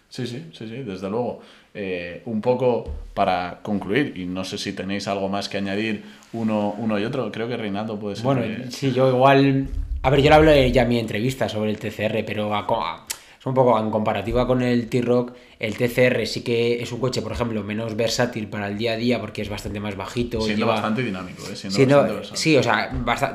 [0.09, 1.41] Sí, sí, sí, sí, desde luego.
[1.77, 6.73] Eh, un poco para concluir, y no sé si tenéis algo más que añadir uno,
[6.77, 8.23] uno y otro, creo que Reinaldo puede ser.
[8.23, 9.67] Bueno, sí, yo igual.
[10.01, 13.53] A ver, yo le hablé ya en mi entrevista sobre el TCR, pero es un
[13.53, 17.61] poco en comparativa con el T-Rock, el TCR sí que es un coche, por ejemplo,
[17.61, 20.39] menos versátil para el día a día porque es bastante más bajito.
[20.39, 21.55] Siendo bastante dinámico, ¿eh?
[21.57, 22.89] Siendo, sí, o sea,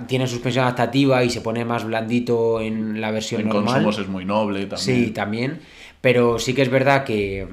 [0.09, 3.61] tiene suspensión adaptativa y se pone más blandito en la versión normal.
[3.61, 4.79] En consumos es muy noble también.
[4.79, 5.61] Sí, también.
[6.01, 7.47] Pero sí que es verdad que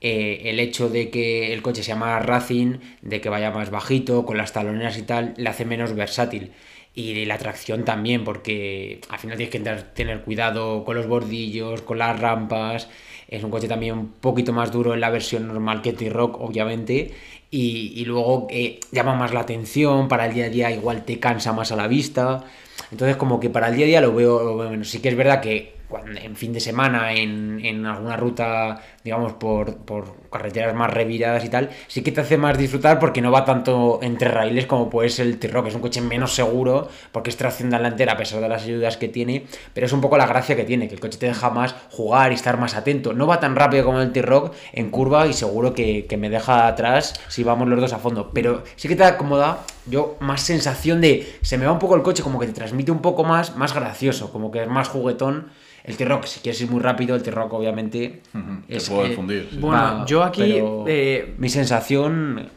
[0.00, 4.24] eh, el hecho de que el coche sea más racing, de que vaya más bajito,
[4.24, 6.52] con las taloneras y tal, le hace menos versátil.
[6.94, 9.60] Y la tracción también, porque al final tienes que
[9.94, 12.88] tener cuidado con los bordillos, con las rampas.
[13.28, 17.12] Es un coche también un poquito más duro en la versión normal que T-Rock, obviamente.
[17.50, 21.52] Y, luego eh, llama más la atención, para el día a día igual te cansa
[21.52, 22.44] más a la vista.
[22.90, 24.84] Entonces como que para el día a día lo veo.
[24.84, 29.76] Sí que es verdad que en fin de semana en, en alguna ruta, digamos, por,
[29.78, 33.46] por, carreteras más reviradas y tal, sí que te hace más disfrutar porque no va
[33.46, 37.36] tanto entre raíles como puede ser el T-Rock, es un coche menos seguro porque es
[37.38, 40.54] tracción delantera a pesar de las ayudas que tiene, pero es un poco la gracia
[40.54, 43.14] que tiene, que el coche te deja más jugar y estar más atento.
[43.14, 46.66] No va tan rápido como el T-Rock en curva y seguro que, que, me deja
[46.66, 51.00] atrás si vamos los dos a fondo, pero sí que te acomoda yo más sensación
[51.00, 53.56] de se me va un poco el coche como que te transmite un poco más,
[53.56, 55.50] más gracioso, como que es más juguetón
[55.88, 58.20] el T-Rock, si quieres ir muy rápido, el T-Rock obviamente
[58.68, 59.48] es, puede fundir.
[59.58, 60.60] Bueno, yo aquí...
[60.86, 62.50] Eh, mi sensación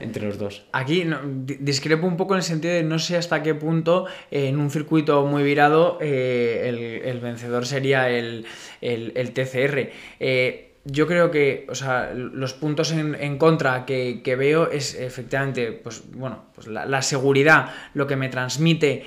[0.00, 0.64] entre los dos.
[0.72, 1.06] Aquí
[1.36, 5.24] discrepo un poco en el sentido de no sé hasta qué punto en un circuito
[5.26, 8.46] muy virado eh, el, vencedor sería el,
[8.80, 9.90] TCR.
[10.18, 16.02] Eh, yo creo que, o sea, los puntos en, contra que, veo es efectivamente, pues
[16.14, 19.04] bueno, pues la, seguridad, lo que me transmite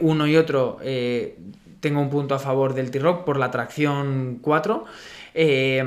[0.00, 0.78] uno y otro
[1.84, 4.86] tengo un punto a favor del T-Rock por la tracción 4.
[5.34, 5.78] Eh,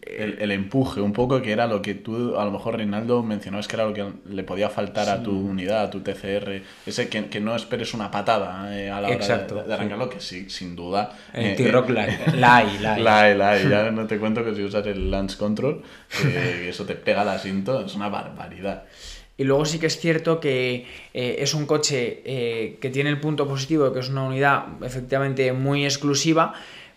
[0.00, 3.76] el, empuje, un poco, que era lo que tú, a lo mejor Reinaldo mencionabas que
[3.76, 6.62] era lo que le podía faltar a tu unidad, a tu TCR.
[6.86, 10.48] Ese que, que no esperes una patada eh, a la hora de, arrancarlo, que sí,
[10.48, 11.18] sin duda.
[11.34, 12.78] El eh, T-Rock la, hay, la hay.
[12.78, 13.68] La hay, la hay.
[13.68, 15.82] Ya no te cuento que si usas el Launch Control,
[16.22, 18.84] que eso te pega el asiento, es una barbaridad.
[19.36, 23.18] Y luego sí que es cierto que eh, es un coche eh, que tiene el
[23.18, 26.54] punto positivo, que es una unidad efectivamente muy exclusiva,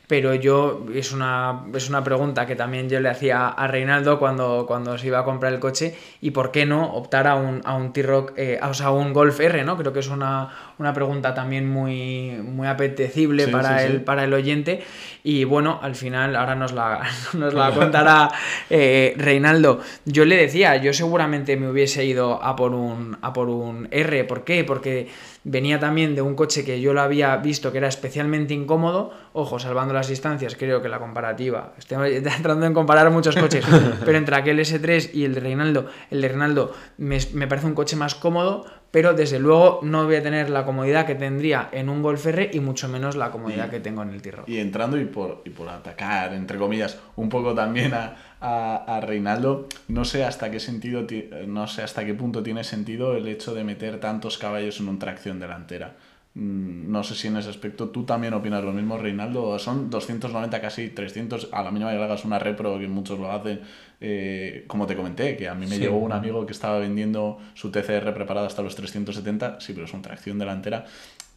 [0.07, 4.65] pero yo es una, es una pregunta que también yo le hacía a Reinaldo cuando,
[4.67, 7.75] cuando se iba a comprar el coche y por qué no optar a un, a
[7.75, 9.77] un T-Rock, eh, o sea, a un Golf R, ¿no?
[9.77, 14.83] Creo que es una, una pregunta también muy, muy apetecible para, el, para el oyente
[15.23, 17.01] y bueno, al final ahora nos la,
[17.33, 18.31] nos la contará
[18.69, 19.81] eh, Reinaldo.
[20.05, 24.23] Yo le decía, yo seguramente me hubiese ido a por un, a por un R,
[24.25, 24.63] ¿por qué?
[24.63, 25.07] Porque
[25.45, 29.59] venía también de un coche que yo lo había visto que era especialmente incómodo, ojo,
[29.59, 33.63] salvando las distancias, creo que la comparativa, estoy tratando de comparar muchos coches,
[34.05, 37.75] pero entre aquel S3 y el de Reinaldo, el de Reinaldo me, me parece un
[37.75, 41.89] coche más cómodo, pero desde luego no voy a tener la comodidad que tendría en
[41.89, 44.45] un Golf R y mucho menos la comodidad que tengo en el Tiro.
[44.47, 49.67] Y entrando y por, y por atacar, entre comillas, un poco también a, a, Reinaldo,
[49.89, 51.05] no sé hasta qué sentido,
[51.45, 54.97] no sé hasta qué punto tiene sentido el hecho de meter tantos caballos en una
[54.97, 55.97] tracción delantera.
[56.35, 59.57] Mm, No sé si en ese aspecto tú también opinas lo mismo, Reinaldo.
[59.59, 61.49] Son 290, casi 300.
[61.51, 63.61] A la mínima que hagas una repro, que muchos lo hacen.
[64.01, 65.81] eh, como te comenté, que a mí me Sí.
[65.81, 69.57] llegó un amigo que estaba vendiendo su TCR preparada hasta los 370.
[69.61, 70.85] Sí, pero es una tracción delantera.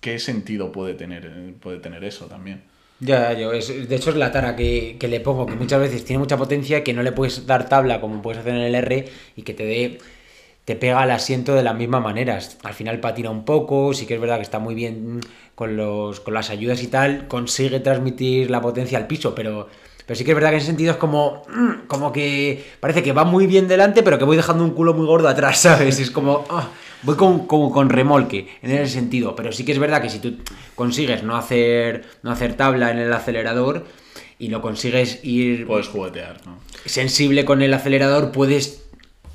[0.01, 2.63] ¿Qué sentido puede tener, eh, puede tener eso también?
[3.01, 6.05] Ya, yo, es- de hecho es la tara que, que le pongo, que muchas veces
[6.05, 9.05] tiene mucha potencia, que no le puedes dar tabla como puedes hacer en el R
[9.37, 9.99] y que te dé,
[10.69, 12.39] te pega al asiento de la misma manera.
[12.63, 15.21] Al final patina un poco, sí que es verdad que está muy bien
[15.55, 19.67] con, los, con las ayudas y tal, consigue transmitir la potencia al piso, pero,
[20.05, 23.03] pero sí que es verdad que en ese sentido es como, mm, como que parece
[23.03, 26.01] que va muy bien delante, pero que voy dejando un culo muy gordo atrás, ¿sabes?
[26.01, 26.45] Es como...
[26.51, 26.69] ah,
[27.03, 30.35] Voy con, con remolque en ese sentido, pero sí que es verdad que si tú
[30.75, 33.87] consigues no hacer, no hacer tabla en el acelerador
[34.37, 36.59] y lo consigues ir Puedes juguetear, ¿no?
[36.85, 38.88] sensible con el acelerador, puedes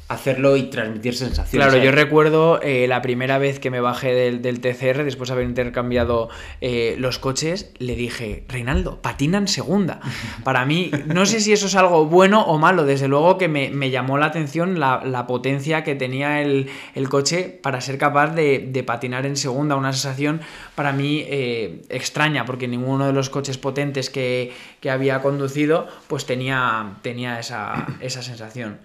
[0.08, 1.68] hacerlo y transmitir sensaciones.
[1.68, 5.34] Claro, yo recuerdo eh, la primera vez que me bajé del, del TCR, después de
[5.34, 6.30] haber intercambiado
[6.62, 10.02] eh, los coches, le dije, Reinaldo, patina en segunda.
[10.44, 13.70] Para mí, no sé si eso es algo bueno o malo, desde luego que me,
[13.70, 18.36] me llamó la atención la, la potencia que tenía el, el coche para ser capaz
[18.36, 20.42] de, de patinar en segunda, una sensación
[20.76, 26.26] para mí eh, extraña, porque ninguno de los coches potentes que, que había conducido pues
[26.26, 28.80] tenía, tenía esa, esa sensación.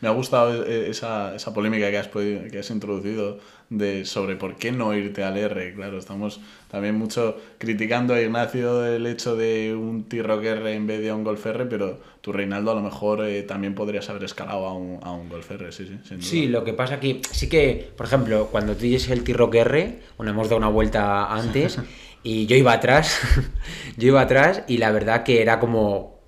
[0.00, 4.34] Me ha gustado eh, esa, esa polémica que has, podido- que has introducido de sobre
[4.34, 5.74] por qué no irte al R.
[5.74, 11.00] Claro, estamos también mucho criticando a Ignacio el hecho de un T-Rock R en vez
[11.00, 14.66] de un Golf R, pero tu Reinaldo a lo mejor eh, también podrías haber escalado
[14.66, 16.28] a un, a un Golf R, sí, sí, sin duda.
[16.28, 20.00] Sí, lo que pasa que sí que, por ejemplo, cuando tú dices el T-Rock R,
[20.16, 21.78] bueno, hemos dado una vuelta antes
[22.24, 23.20] y yo iba atrás,
[23.96, 26.19] yo iba atrás y la verdad que era como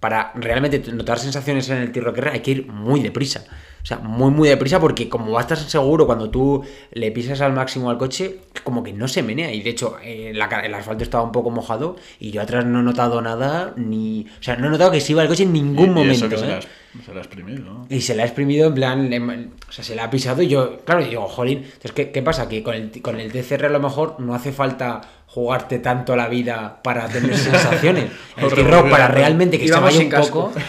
[0.00, 3.44] para realmente notar sensaciones en el T-Rock R hay que ir muy deprisa.
[3.82, 6.62] O sea, muy, muy deprisa porque como vas a estar seguro cuando tú
[6.92, 9.52] le pisas al máximo al coche, como que no se menea.
[9.52, 12.80] Y de hecho, eh, la el asfalto estaba un poco mojado y yo atrás no
[12.80, 14.26] he notado nada, ni...
[14.38, 16.12] O sea, no he notado que se iba el coche en Y- ningún y momento.
[16.12, 16.60] eso que se ¿eh?
[17.06, 17.86] se le has exprimido, ¿no?
[17.88, 20.78] Y se la ha exprimido en plan, o sea, se la ha pisado y yo,
[20.84, 22.48] claro, digo, jolín, entonces, ¿qué, qué pasa?
[22.48, 26.26] Que con el, con el TCR a lo mejor no hace falta jugarte tanto la
[26.26, 28.06] vida para tener sensaciones.
[28.36, 30.48] En el T-Rock para realmente que se vaya un casco.
[30.48, 30.60] poco.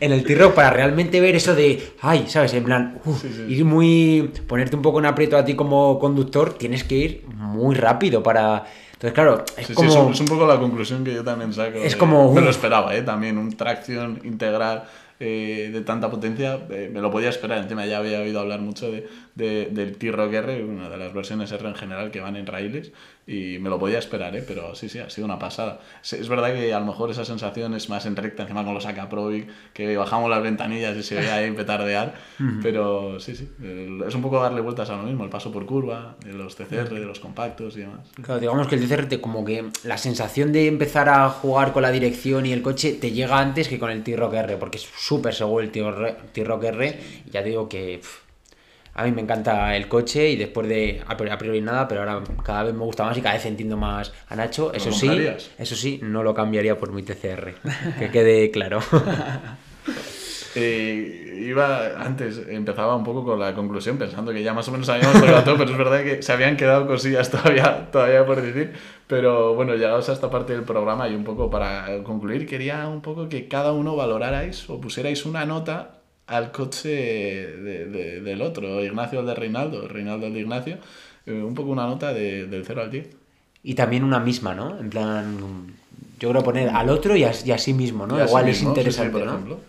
[0.00, 2.54] en el T-Rock para realmente ver eso de, ay, ¿sabes?
[2.54, 3.42] En plan, uf, Sí, sí.
[3.52, 7.74] ir muy, ponerte un poco en aprieto a ti como conductor, tienes que ir muy
[7.74, 8.64] rápido para...
[8.92, 9.88] Entonces, claro, es Sí, sí, como...
[9.88, 11.78] es, un, es un poco la conclusión que yo también saco.
[11.78, 13.02] Es de- como, Me lo esperaba, ¿eh?
[13.02, 14.84] También un tracción integral
[15.18, 17.58] eh, de tanta potencia, eh, me lo podía esperar.
[17.62, 21.50] Encima ya había oído hablar mucho de, de- del T-Rock R, una de las versiones
[21.50, 22.92] R en general que van en raíles,
[23.30, 24.44] y me lo podía esperar, ¿eh?
[24.44, 25.78] Pero sí, sí, ha sido una pasada.
[26.02, 28.86] Es, verdad que a lo mejor esa sensación es más en recta, encima con los
[28.86, 32.14] AK Provic, que bajamos las ventanillas y se veía ahí petardear,
[32.60, 33.48] pero sí, sí,
[34.04, 36.92] es un poco darle vueltas a lo mismo, el paso por curva, de los TCR,
[36.92, 38.00] de los compactos y demás.
[38.20, 41.82] Claro, digamos que el TCR te como que la sensación de empezar a jugar con
[41.82, 44.88] la dirección y el coche te llega antes que con el T-Rock R, porque es
[44.98, 47.00] súper seguro el T-Rock R.
[47.26, 48.00] Y ya te digo que
[48.94, 52.64] a mí me encanta el coche y después de a priori, nada, pero ahora cada
[52.64, 54.72] vez me gusta más y cada vez entiendo más a Nacho.
[54.72, 55.10] Eso sí,
[55.58, 57.54] eso sí, no lo cambiaría por mi TCR,
[57.98, 58.80] que quede claro.
[60.56, 64.88] Eh, iba antes, empezaba un poco con la conclusión, pensando que ya más o menos
[64.88, 68.72] habíamos tocado todo, pero es verdad que se habían quedado cosillas todavía, todavía por decir.
[69.06, 73.00] Pero bueno, llegados a esta parte del programa y un poco para concluir, quería un
[73.00, 75.99] poco que cada uno valorarais o pusierais una nota
[76.30, 80.78] al coche de- de- del otro, Ignacio el de Reinaldo, Reinaldo el de Ignacio,
[81.26, 83.08] eh, un poco una nota de- del 0 al 10.
[83.62, 84.78] Y también una misma, ¿no?
[84.78, 85.36] En plan,
[86.18, 88.14] yo creo poner al otro y a, y a sí mismo, ¿no?
[88.24, 89.32] Igual mismo, es sí, interesante, por ¿no?
[89.32, 89.60] ejemplo.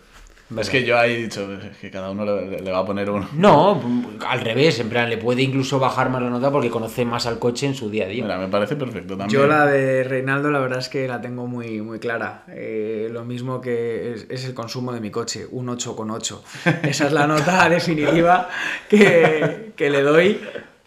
[0.60, 1.48] Es que yo ahí he dicho
[1.80, 3.28] que cada uno le, le va a poner uno.
[3.34, 3.80] No,
[4.26, 7.38] al revés, en plan, le puede incluso bajar más la nota porque conoce más al
[7.38, 8.22] coche en su día a día.
[8.22, 9.30] Mira, me parece perfecto también.
[9.30, 12.44] Yo la de Reinaldo la verdad es que la tengo muy, muy clara.
[12.48, 16.40] Eh, lo mismo que es, es el consumo de mi coche, un 8,8.
[16.82, 18.48] Esa es la nota definitiva
[18.88, 20.40] que, que le doy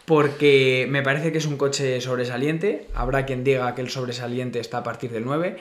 [0.06, 2.86] porque me parece que es un coche sobresaliente.
[2.94, 5.56] Habrá quien diga que el sobresaliente está a partir del 9.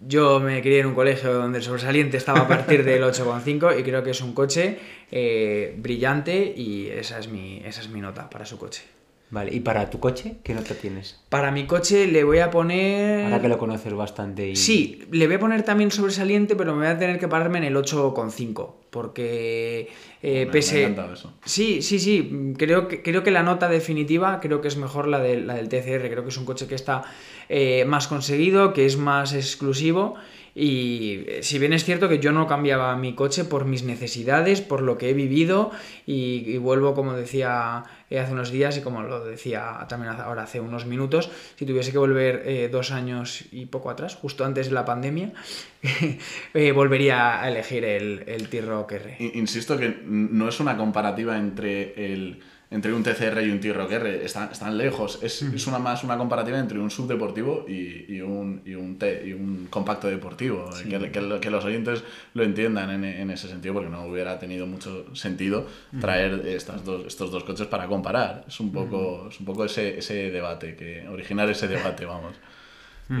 [0.00, 3.82] Yo me crié en un colegio donde el sobresaliente estaba a partir del 8,5 y
[3.82, 4.78] creo que es un coche
[5.10, 8.82] eh, brillante y esa es, mi, esa es mi nota para su coche.
[9.30, 11.20] Vale, ¿y para tu coche qué nota tienes?
[11.28, 13.24] Para mi coche le voy a poner...
[13.24, 14.56] Ahora que lo conoces bastante y...
[14.56, 17.64] Sí, le voy a poner también sobresaliente, pero me voy a tener que pararme en
[17.64, 19.88] el 8,5, porque
[20.22, 21.32] Eh, Me- pese- me eso.
[21.46, 22.52] Sí, sí, sí.
[22.58, 25.68] Creo que, creo que la nota definitiva creo que es mejor la, de- la del
[25.70, 26.10] TCR.
[26.10, 27.04] Creo que es un coche que está
[27.48, 30.16] eh, más conseguido, que es más exclusivo.
[30.54, 34.60] Y eh, si bien es cierto que yo no cambiaba mi coche por mis necesidades,
[34.60, 35.70] por lo que he vivido,
[36.06, 40.60] y, vuelvo, como decía eh, hace unos días y como lo decía también ahora hace
[40.60, 44.74] unos minutos, si tuviese que volver eh, dos años y poco atrás, justo antes de
[44.74, 45.32] la pandemia,
[46.74, 52.40] volvería a elegir el, el T-Rock Insisto que no es una comparativa entre el
[52.72, 55.18] entre un TCR y un T-Rock R, están, están lejos.
[55.22, 59.24] Es, es una más una comparativa entre un subdeportivo y, y, un, y, un, T-
[59.26, 60.70] y un compacto deportivo.
[60.88, 62.04] Que, que lo- que los oyentes
[62.34, 65.66] lo entiendan en, en ese sentido, porque no hubiera tenido mucho sentido
[66.00, 68.44] traer estas dos, estos dos coches para comparar.
[68.46, 72.34] Es un poco, es un poco ese, ese debate, que originar ese debate, vamos.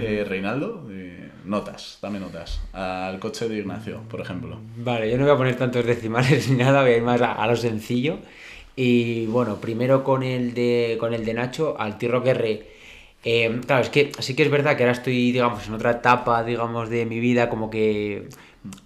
[0.00, 2.60] Eh, Reinaldo, eh, notas, dame notas.
[2.72, 4.60] Al coche de Ignacio, por ejemplo.
[4.76, 7.32] Vale, yo no voy a poner tantos decimales ni nada, voy a ir más a,
[7.32, 8.20] a lo sencillo.
[8.82, 12.66] Y bueno, primero con el de, con el de Nacho, al T-Rock R.
[13.24, 16.42] eh, claro, es que sí que es verdad que ahora estoy, digamos, en otra etapa,
[16.44, 18.30] digamos, de mi vida, como que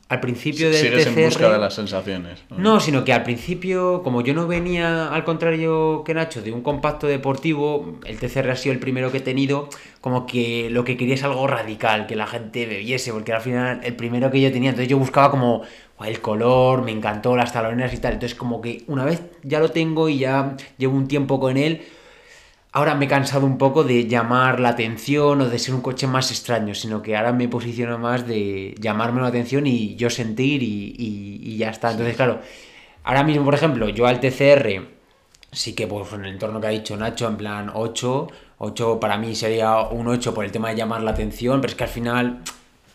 [0.08, 1.18] al principio del Sigues TCR...
[1.18, 2.44] en busca de las sensaciones.
[2.56, 6.62] No, sino que al principio, como yo no venía, al contrario que Nacho, de un
[6.62, 9.68] compacto deportivo, el TCR ha sido el primero que he tenido,
[10.00, 13.80] como que lo que quería es algo radical, que la gente bebiese, porque al final
[13.82, 15.62] el primero que yo tenía, entonces yo buscaba como
[15.98, 19.58] "Guau, el color, me encantó las taloneras y tal, entonces como que una vez ya
[19.58, 21.82] lo tengo y ya llevo un tiempo con él,
[22.76, 26.08] Ahora me he cansado un poco de llamar la atención o de ser un coche
[26.08, 30.60] más extraño, sino que ahora me posiciono más de llamarme la atención y yo sentir
[30.62, 31.92] y, y- y ya está.
[31.92, 32.40] Entonces, claro,
[33.04, 34.88] ahora mismo, por ejemplo, yo al TCR,
[35.52, 38.26] sí que pues en el entorno que ha dicho Nacho, en plan 8,
[38.58, 41.76] 8 para mí sería un 8 por el tema de llamar la atención, pero es
[41.76, 42.40] que al final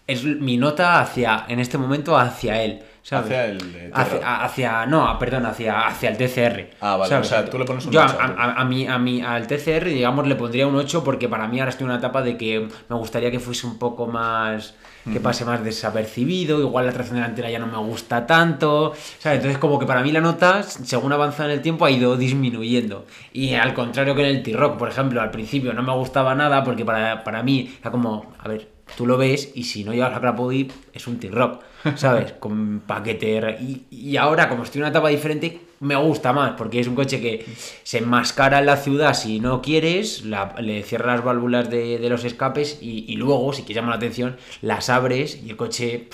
[0.08, 2.82] es mi nota hacia, en este momento, hacia él.
[3.04, 3.26] ¿Sabes?
[3.28, 6.70] Hacia el de hacia, hacia- no, perdón, hacia, hacia el TCR.
[6.82, 7.28] Ah, vale, ¿sabes?
[7.28, 8.98] o sea, tú le pones un Yo a- 8 a a, a, a mí, a
[8.98, 12.00] mí, al TCR, digamos, le pondría un 8 porque para mí ahora estoy en una
[12.00, 14.76] etapa de que me gustaría que fuese un poco más.
[15.12, 16.60] Que pase más desapercibido.
[16.60, 18.94] Igual la tracción delantera ya no me gusta tanto.
[19.20, 19.38] ¿sabes?
[19.38, 23.06] Entonces, como que para mí la nota, según avanza en el tiempo, ha ido disminuyendo.
[23.34, 26.64] Y al contrario que en el T-Rock, por ejemplo, al principio no me gustaba nada
[26.64, 30.12] porque para, para mí era como, a ver, tú lo ves y si no llevas
[30.12, 31.62] la Crapodi es un T-Rock,
[31.96, 32.34] ¿sabes?
[32.40, 33.38] Con paquete.
[33.38, 36.88] R- Y, y ahora, como estoy en una etapa diferente, me gusta más porque es
[36.88, 37.46] un coche que
[37.84, 42.10] se enmascara en la ciudad si no quieres, la- le cierra las válvulas de, de
[42.10, 46.10] los escapes y, y luego, si quieres llamar la atención, las abres y el coche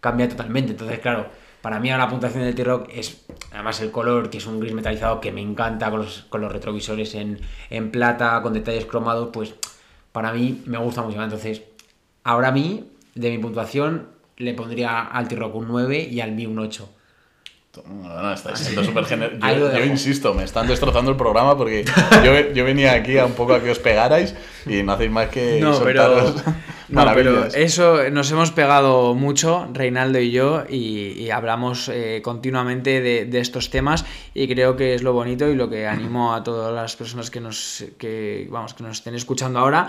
[0.00, 0.72] cambia totalmente.
[0.72, 1.26] Entonces, claro.
[1.60, 4.72] Para mí ahora la puntuación del T-Rock es, además el color, que es un gris
[4.72, 9.28] metalizado que me encanta, con los, con los retrovisores en, en plata, con detalles cromados,
[9.30, 9.54] pues
[10.12, 11.22] para mí me gusta mucho.
[11.22, 11.62] Entonces,
[12.24, 14.08] ahora a mí, de mi puntuación,
[14.38, 16.88] le pondría al T-Rock un 9 y al mí un 8.
[17.86, 19.38] No, no, estáis siendo súper generosos.
[19.40, 21.84] Yo, yo insisto, me están destrozando el programa porque
[22.24, 24.34] yo, yo venía aquí a un poco a que os pegarais
[24.66, 26.34] y no hacéis más que No, pero,
[26.88, 33.00] no, pero eso nos hemos pegado mucho, Reinaldo y yo, y, y hablamos eh, continuamente
[33.00, 34.04] de, de estos temas
[34.34, 37.40] y creo que es lo bonito y lo que animo a todas las personas que
[37.40, 39.88] nos, que, vamos, que nos estén escuchando ahora,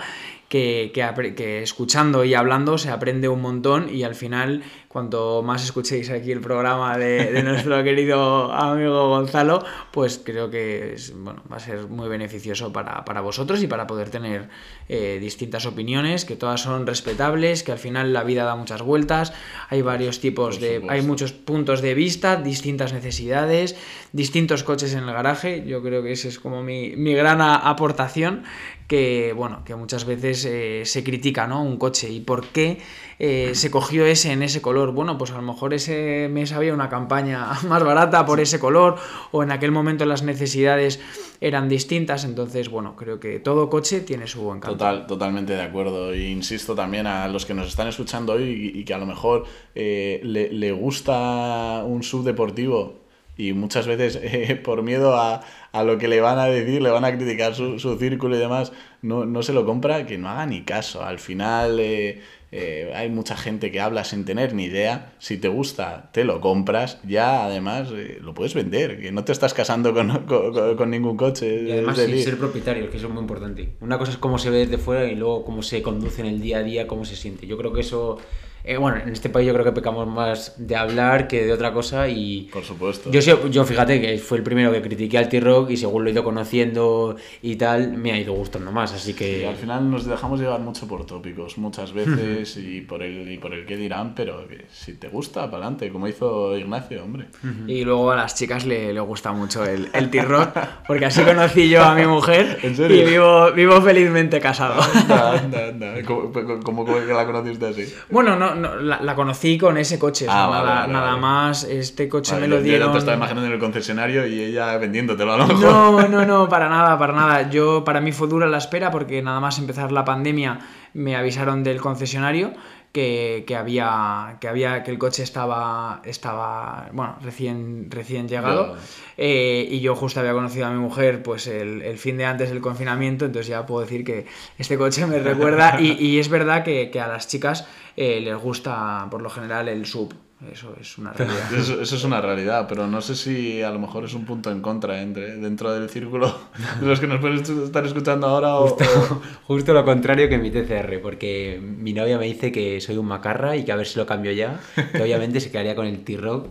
[0.52, 5.64] que, que, que escuchando y hablando se aprende un montón y al final, cuanto más
[5.64, 11.42] escuchéis aquí el programa de, de nuestro querido amigo Gonzalo, pues creo que es, bueno,
[11.50, 14.50] va a ser muy beneficioso para, para vosotros y para poder tener
[14.90, 19.32] eh, distintas opiniones, que todas son respetables, que al final la vida da muchas vueltas,
[19.70, 20.82] hay varios tipos de...
[20.90, 23.74] hay muchos puntos de vista, distintas necesidades,
[24.12, 28.44] distintos coches en el garaje, yo creo que esa es como mi, mi gran aportación,
[28.92, 31.64] que bueno, que muchas veces eh, se critica, ¿no?
[31.64, 32.76] Un coche y por qué
[33.18, 34.92] eh, se cogió ese en ese color.
[34.92, 38.96] Bueno, pues a lo mejor ese mes había una campaña más barata por ese color
[39.30, 41.00] o en aquel momento las necesidades
[41.40, 44.72] eran distintas, entonces bueno, creo que todo coche tiene su encanto.
[44.72, 46.12] Total, totalmente de acuerdo.
[46.12, 49.06] E insisto también a los que nos están escuchando hoy y, y que a lo
[49.06, 53.01] mejor eh, le, le gusta un subdeportivo
[53.36, 55.40] y muchas veces eh, por miedo a,
[55.72, 58.38] a lo que le van a decir, le van a criticar su, su círculo y
[58.38, 58.72] demás,
[59.02, 61.02] no, no se lo compra, que no haga ni caso.
[61.04, 62.20] Al final eh,
[62.52, 65.12] eh, hay mucha gente que habla sin tener ni idea.
[65.18, 67.00] Si te gusta, te lo compras.
[67.08, 71.16] Ya además eh, lo puedes vender, que no te estás casando con, con- con- ningún
[71.16, 71.62] coche.
[71.66, 73.70] Y además sin ser propietario, que eso es muy importante.
[73.80, 76.40] Una cosa es cómo se ve desde fuera y luego cómo se conduce en el
[76.42, 77.46] día a día, cómo se siente.
[77.46, 78.18] Yo creo que eso
[78.64, 81.72] eh, bueno, en este país yo creo que pecamos más de hablar que de otra
[81.72, 82.48] cosa y...
[82.52, 83.10] Por supuesto.
[83.10, 86.12] Yo, yo fíjate que fue el primero que critiqué al T-Rock y según lo he
[86.12, 89.46] ido conociendo y tal, me ha ido gustando más, así Y que...
[89.46, 93.52] al final nos dejamos llevar mucho por tópicos, muchas veces, y por el y por
[93.54, 97.26] el qué dirán, pero que si te gusta, para adelante, como hizo Ignacio, hombre.
[97.66, 100.56] Y luego a las chicas le, le gusta mucho el, el T-Rock,
[100.86, 102.96] porque así conocí yo a mi mujer ¿En serio?
[103.02, 104.80] y vivo, vivo felizmente casado.
[104.82, 106.02] Anda, anda, anda.
[106.04, 107.94] ¿Cómo, cómo- cómo que la conociste así?
[108.10, 110.92] Bueno, no, no la, la conocí con ese coche, o sea, Ah, vale, nada, vale,
[110.92, 111.20] nada vale.
[111.20, 111.64] más.
[111.64, 112.92] Este coche me lo yo- yo dieron.
[112.92, 115.62] te estaba imaginando en el concesionario y ella vendiéndotelo a lo mejor.
[115.64, 117.50] No, no, no, para nada, para nada.
[117.50, 120.58] Yo, para mí fue dura la espera porque nada más empezar la pandemia
[120.94, 122.52] me avisaron del concesionario
[122.92, 128.76] que, que había, que había, que el coche estaba, estaba, bueno, recién, recién llegado.
[129.16, 132.50] Eh, y yo justo había conocido a mi mujer pues el, el fin de antes
[132.50, 134.26] del confinamiento, entonces ya puedo decir que
[134.58, 137.66] este coche me recuerda y, y es verdad que, que a las chicas
[137.96, 140.14] eh, les gusta por lo general el sub.
[140.50, 141.54] Eso es una realidad.
[141.54, 144.50] Eso, eso es una realidad, pero no sé si a lo mejor es un punto
[144.50, 146.34] en contra entre, dentro del círculo
[146.80, 148.76] de los que nos pueden estar escuchando ahora o, o-
[149.46, 153.56] Justo lo contrario que mi TCR, porque mi novia me dice que soy un macarra
[153.56, 154.58] y que a ver si lo cambio ya,
[154.92, 156.48] que obviamente se quedaría con el T-Rock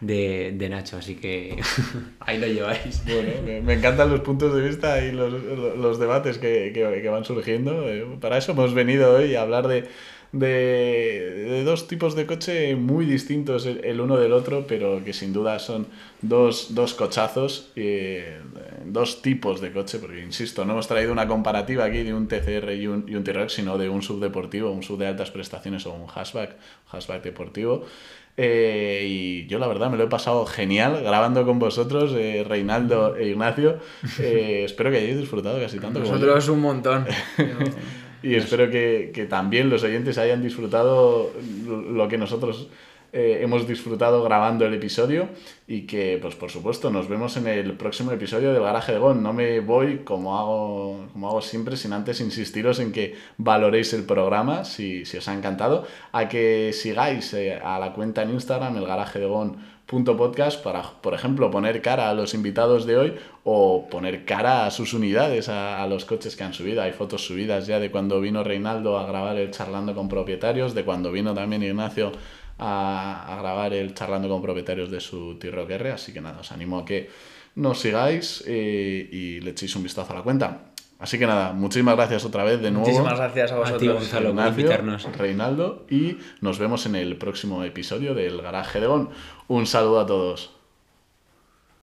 [0.00, 1.56] de, de Nacho, así que
[2.20, 3.02] ahí lo lleváis.
[3.04, 5.30] Bueno, me, me encantan los puntos de vista y los,
[5.78, 7.86] los debates que, que- que van surgiendo.
[7.88, 9.88] Eh, Para eso hemos venido hoy a hablar de,
[10.32, 15.12] de, de dos tipos de coche muy distintos el, el uno del otro, pero que
[15.12, 15.88] sin duda son
[16.22, 18.40] dos, dos cochazos, eh,
[18.84, 22.72] dos tipos de coche, porque insisto, no hemos traído una comparativa aquí de un TCR
[22.72, 25.92] y un, y un T-Roc, sino de un subdeportivo, un sub de altas prestaciones o
[25.94, 26.56] un hatchback,
[26.90, 27.84] hatchback deportivo.
[28.36, 33.16] Eh, y yo la verdad me lo he pasado genial grabando con vosotros, eh, Reinaldo
[33.16, 33.78] e Ignacio.
[34.20, 36.52] Eh, espero que hayáis disfrutado casi tanto como yo.
[36.52, 37.06] Un montón.
[38.22, 41.32] Y espero que, que también los oyentes hayan disfrutado
[41.66, 42.68] lo que nosotros
[43.12, 45.30] eh, hemos disfrutado grabando el episodio
[45.66, 49.20] y que, pues por supuesto, nos vemos en el próximo episodio del Garaje de Gon.
[49.20, 54.04] No me voy, como hago, como hago siempre, sin antes insistiros en que valoréis el
[54.04, 58.76] programa, si, si os ha encantado, a que sigáis eh, a la cuenta en Instagram,
[58.76, 59.56] el Garaje de Gon
[59.90, 64.70] podcast para, por ejemplo, poner cara a los invitados de hoy o poner cara a
[64.70, 66.82] sus unidades, a, los coches que han subido.
[66.82, 70.84] Hay fotos subidas ya de cuando vino Reinaldo a grabar el charlando con propietarios, de
[70.84, 72.12] cuando vino también Ignacio
[72.58, 75.72] a, grabar el charlando con propietarios de su T-Rock.
[75.92, 77.10] Así que nada, os animo a que
[77.56, 80.69] nos sigáis eh, y le echéis un vistazo a la cuenta.
[81.00, 82.86] Así que nada, muchísimas gracias otra vez de nuevo.
[82.86, 83.80] Muchísimas gracias a A vosotros.
[83.80, 85.16] ti, Gonzalo, por Ignacio, invitarnos.
[85.16, 89.08] Reinaldo y nos vemos en el próximo episodio del Garaje de Gon.
[89.48, 90.52] Un saludo a todos.